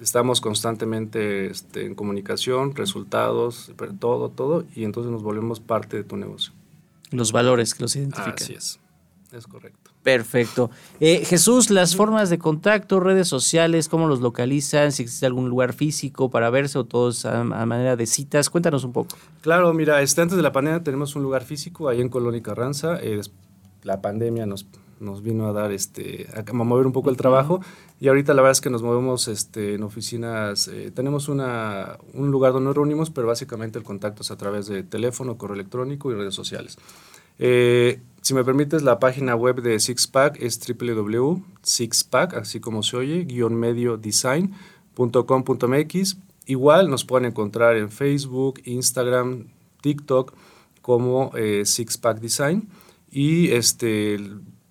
Estamos 0.00 0.40
constantemente 0.40 1.46
este, 1.46 1.84
en 1.84 1.94
comunicación, 1.94 2.74
resultados, 2.74 3.72
todo, 3.98 4.30
todo, 4.30 4.64
y 4.74 4.84
entonces 4.84 5.10
nos 5.10 5.22
volvemos 5.22 5.60
parte 5.60 5.96
de 5.96 6.04
tu 6.04 6.16
negocio. 6.16 6.52
Los 7.10 7.32
valores 7.32 7.74
que 7.74 7.82
los 7.82 7.96
identifican. 7.96 8.34
Así 8.34 8.54
es, 8.54 8.80
es 9.32 9.46
correcto. 9.46 9.90
Perfecto. 10.02 10.70
Eh, 11.00 11.24
Jesús, 11.24 11.70
las 11.70 11.94
formas 11.94 12.30
de 12.30 12.38
contacto, 12.38 13.00
redes 13.00 13.28
sociales, 13.28 13.88
cómo 13.88 14.08
los 14.08 14.20
localizan, 14.20 14.92
si 14.92 15.02
existe 15.02 15.26
algún 15.26 15.48
lugar 15.48 15.74
físico 15.74 16.30
para 16.30 16.48
verse 16.50 16.78
o 16.78 16.84
todos 16.84 17.26
a, 17.26 17.44
manera 17.44 17.96
de 17.96 18.06
citas, 18.06 18.48
cuéntanos 18.48 18.84
un 18.84 18.92
poco. 18.92 19.16
Claro, 19.42 19.72
mira, 19.74 20.00
este, 20.02 20.22
antes 20.22 20.36
de 20.36 20.42
la 20.42 20.52
pandemia 20.52 20.82
tenemos 20.82 21.14
un 21.14 21.22
lugar 21.22 21.44
físico 21.44 21.88
ahí 21.88 22.00
en 22.00 22.08
Colonia 22.08 22.42
Carranza. 22.42 22.98
Eh, 23.02 23.20
la 23.82 24.00
pandemia 24.00 24.46
nos, 24.46 24.66
nos 25.00 25.22
vino 25.22 25.46
a 25.46 25.52
dar, 25.52 25.72
este, 25.72 26.26
a 26.34 26.52
mover 26.52 26.86
un 26.86 26.92
poco 26.92 27.10
el 27.10 27.16
trabajo 27.16 27.60
y 28.00 28.08
ahorita 28.08 28.32
la 28.32 28.42
verdad 28.42 28.52
es 28.52 28.60
que 28.60 28.70
nos 28.70 28.82
movemos 28.82 29.28
este, 29.28 29.74
en 29.74 29.82
oficinas. 29.82 30.68
Eh, 30.68 30.90
tenemos 30.94 31.28
una, 31.28 31.98
un 32.14 32.30
lugar 32.30 32.52
donde 32.52 32.66
nos 32.66 32.76
reunimos, 32.76 33.10
pero 33.10 33.26
básicamente 33.26 33.78
el 33.78 33.84
contacto 33.84 34.22
es 34.22 34.30
a 34.30 34.36
través 34.36 34.66
de 34.66 34.84
teléfono, 34.84 35.36
correo 35.36 35.54
electrónico 35.54 36.10
y 36.10 36.14
redes 36.14 36.34
sociales. 36.34 36.78
Eh, 37.38 38.00
si 38.20 38.34
me 38.34 38.44
permites, 38.44 38.82
la 38.82 38.98
página 38.98 39.34
web 39.36 39.62
de 39.62 39.80
Sixpack 39.80 40.42
es 40.42 40.60
www.sixpack, 40.60 42.34
así 42.34 42.60
como 42.60 42.82
se 42.82 42.96
oye, 42.96 43.24
guion 43.24 43.54
medio 43.54 43.96
design.com.mx. 43.96 46.18
Igual 46.46 46.90
nos 46.90 47.04
pueden 47.04 47.26
encontrar 47.26 47.76
en 47.76 47.90
Facebook, 47.90 48.60
Instagram, 48.64 49.46
TikTok 49.80 50.34
como 50.82 51.30
eh, 51.36 51.64
Sixpack 51.64 52.18
Design. 52.20 52.68
Y 53.10 53.52
este, 53.52 54.18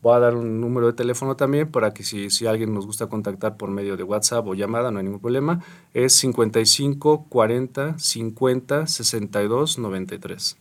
voy 0.02 0.16
a 0.16 0.20
dar 0.20 0.36
un 0.36 0.62
número 0.62 0.86
de 0.88 0.94
teléfono 0.94 1.36
también 1.36 1.72
para 1.72 1.94
que 1.94 2.04
si, 2.04 2.30
si 2.30 2.46
alguien 2.46 2.74
nos 2.74 2.86
gusta 2.86 3.08
contactar 3.08 3.58
por 3.58 3.72
medio 3.72 3.98
de 3.98 4.04
WhatsApp 4.04 4.46
o 4.48 4.54
llamada, 4.54 4.92
no 4.92 5.00
hay 5.00 5.06
ningún 5.06 5.22
problema. 5.22 5.64
Es 5.94 6.14
55 6.14 7.26
40 7.30 7.98
50 7.98 8.88
62 8.88 9.80
93. 9.80 10.58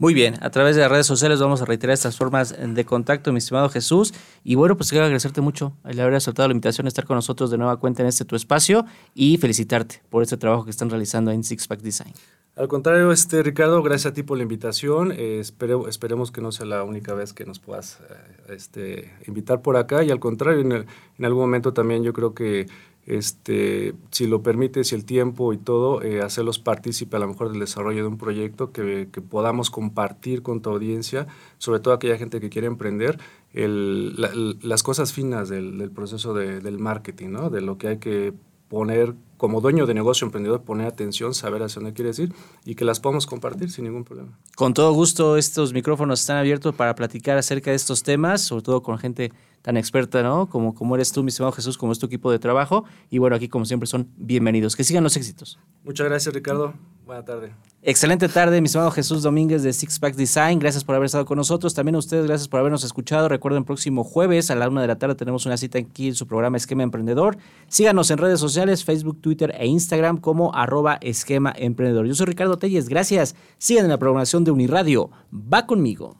Muy 0.00 0.14
bien, 0.14 0.36
a 0.42 0.50
través 0.50 0.76
de 0.76 0.82
las 0.82 0.92
redes 0.92 1.06
sociales 1.08 1.40
vamos 1.40 1.60
a 1.60 1.64
reiterar 1.64 1.92
estas 1.92 2.16
formas 2.16 2.54
de 2.56 2.84
contacto, 2.84 3.32
mi 3.32 3.38
estimado 3.38 3.68
Jesús. 3.68 4.14
Y 4.44 4.54
bueno, 4.54 4.76
pues 4.76 4.90
quiero 4.90 5.04
agradecerte 5.04 5.40
mucho 5.40 5.72
el 5.84 5.98
haber 5.98 6.14
aceptado 6.14 6.46
la 6.46 6.52
invitación 6.52 6.86
a 6.86 6.88
estar 6.88 7.04
con 7.04 7.16
nosotros 7.16 7.50
de 7.50 7.58
nueva 7.58 7.78
cuenta 7.78 8.02
en 8.02 8.08
este 8.08 8.24
tu 8.24 8.36
espacio 8.36 8.84
y 9.12 9.38
felicitarte 9.38 10.00
por 10.08 10.22
este 10.22 10.36
trabajo 10.36 10.64
que 10.64 10.70
están 10.70 10.88
realizando 10.88 11.32
en 11.32 11.42
Sixpack 11.42 11.80
Design. 11.80 12.12
Al 12.54 12.68
contrario, 12.68 13.10
este 13.10 13.42
Ricardo, 13.42 13.82
gracias 13.82 14.12
a 14.12 14.14
ti 14.14 14.22
por 14.22 14.36
la 14.36 14.44
invitación. 14.44 15.12
Eh, 15.16 15.40
esperemos 15.40 16.30
que 16.30 16.40
no 16.42 16.52
sea 16.52 16.66
la 16.66 16.84
única 16.84 17.14
vez 17.14 17.32
que 17.32 17.44
nos 17.44 17.58
puedas 17.58 17.98
eh, 18.08 18.54
este, 18.54 19.12
invitar 19.26 19.62
por 19.62 19.76
acá. 19.76 20.04
Y 20.04 20.12
al 20.12 20.20
contrario, 20.20 20.60
en, 20.60 20.72
en 20.72 21.24
algún 21.24 21.42
momento 21.42 21.72
también 21.72 22.04
yo 22.04 22.12
creo 22.12 22.34
que 22.34 22.68
este, 23.08 23.94
si 24.10 24.26
lo 24.26 24.42
permite, 24.42 24.84
si 24.84 24.94
el 24.94 25.06
tiempo 25.06 25.54
y 25.54 25.56
todo, 25.56 26.02
eh, 26.02 26.20
hacerlos 26.20 26.58
partícipe 26.58 27.16
a 27.16 27.18
lo 27.18 27.26
mejor 27.26 27.50
del 27.50 27.58
desarrollo 27.58 28.02
de 28.02 28.08
un 28.08 28.18
proyecto 28.18 28.70
que, 28.70 29.08
podamos 29.30 29.70
compartir 29.70 30.42
con 30.42 30.60
tu 30.60 30.68
audiencia, 30.68 31.26
sobre 31.56 31.80
todo 31.80 31.94
aquella 31.94 32.18
gente 32.18 32.38
que 32.38 32.50
quiere 32.50 32.66
emprender, 32.66 33.18
las 33.54 34.82
cosas 34.82 35.14
finas 35.14 35.48
del, 35.48 35.90
proceso 35.90 36.34
del 36.34 36.78
marketing, 36.78 37.30
¿no? 37.30 37.48
de 37.48 37.62
lo 37.62 37.78
que 37.78 37.88
hay 37.88 37.98
que 37.98 38.34
poner 38.68 39.14
como 39.38 39.62
dueño 39.62 39.86
de 39.86 39.94
negocio 39.94 40.26
emprendedor, 40.26 40.62
poner 40.62 40.86
atención, 40.86 41.32
saber 41.32 41.62
hacia 41.62 41.80
dónde 41.80 41.94
quieres 41.94 42.18
ir 42.18 42.34
y 42.66 42.74
que 42.74 42.84
las 42.84 43.00
podamos 43.00 43.24
compartir 43.24 43.70
sin 43.70 43.84
ningún 43.84 44.04
problema. 44.04 44.38
Con 44.56 44.74
todo 44.74 44.92
gusto, 44.92 45.38
estos 45.38 45.72
micrófonos 45.72 46.20
están 46.20 46.36
abiertos 46.36 46.74
para 46.74 46.94
platicar 46.94 47.38
acerca 47.38 47.70
de 47.70 47.76
estos 47.76 48.02
temas, 48.02 48.42
sobre 48.42 48.64
todo 48.64 48.82
con 48.82 48.98
gente 48.98 49.32
tan 49.68 49.76
experta, 49.76 50.22
¿no? 50.22 50.48
Como, 50.48 50.74
como 50.74 50.94
eres 50.94 51.12
tú, 51.12 51.22
mi 51.22 51.28
estimado 51.28 51.52
Jesús, 51.52 51.76
como 51.76 51.92
es 51.92 51.98
tu 51.98 52.06
equipo 52.06 52.30
de 52.32 52.38
trabajo. 52.38 52.86
Y 53.10 53.18
bueno, 53.18 53.36
aquí 53.36 53.48
como 53.48 53.66
siempre 53.66 53.86
son 53.86 54.08
bienvenidos. 54.16 54.74
Que 54.74 54.82
sigan 54.82 55.04
los 55.04 55.14
éxitos. 55.14 55.58
Muchas 55.84 56.06
gracias, 56.06 56.34
Ricardo. 56.34 56.72
Buena 57.04 57.22
tarde. 57.22 57.52
Excelente 57.82 58.30
tarde, 58.30 58.62
mi 58.62 58.64
estimado 58.64 58.90
Jesús 58.90 59.22
Domínguez 59.22 59.62
de 59.62 59.74
Six 59.74 59.98
Pack 59.98 60.14
Design. 60.14 60.58
Gracias 60.58 60.84
por 60.84 60.94
haber 60.94 61.04
estado 61.04 61.26
con 61.26 61.36
nosotros. 61.36 61.74
También 61.74 61.96
a 61.96 61.98
ustedes, 61.98 62.26
gracias 62.26 62.48
por 62.48 62.60
habernos 62.60 62.82
escuchado. 62.82 63.28
Recuerden, 63.28 63.64
próximo 63.64 64.04
jueves 64.04 64.50
a 64.50 64.54
la 64.54 64.70
una 64.70 64.80
de 64.80 64.86
la 64.86 64.96
tarde 64.96 65.14
tenemos 65.14 65.44
una 65.44 65.58
cita 65.58 65.78
aquí 65.78 66.08
en 66.08 66.14
su 66.14 66.26
programa 66.26 66.56
Esquema 66.56 66.82
Emprendedor. 66.82 67.36
Síganos 67.66 68.10
en 68.10 68.16
redes 68.16 68.40
sociales, 68.40 68.86
Facebook, 68.86 69.20
Twitter 69.20 69.54
e 69.58 69.66
Instagram 69.66 70.16
como 70.16 70.54
arroba 70.54 70.96
esquema 71.02 71.52
emprendedor. 71.54 72.06
Yo 72.06 72.14
soy 72.14 72.24
Ricardo 72.24 72.56
Telles. 72.56 72.88
Gracias. 72.88 73.34
Sigan 73.58 73.84
en 73.84 73.90
la 73.90 73.98
programación 73.98 74.44
de 74.44 74.50
Uniradio. 74.50 75.10
Va 75.30 75.66
conmigo. 75.66 76.16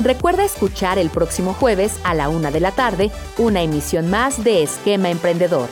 Recuerda 0.00 0.44
escuchar 0.44 0.96
el 0.98 1.10
próximo 1.10 1.54
jueves 1.54 1.98
a 2.04 2.14
la 2.14 2.28
una 2.28 2.52
de 2.52 2.60
la 2.60 2.70
tarde 2.70 3.10
una 3.36 3.62
emisión 3.62 4.08
más 4.10 4.44
de 4.44 4.62
Esquema 4.62 5.10
Emprendedor. 5.10 5.68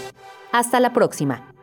Hasta 0.53 0.81
la 0.81 0.93
próxima. 0.93 1.56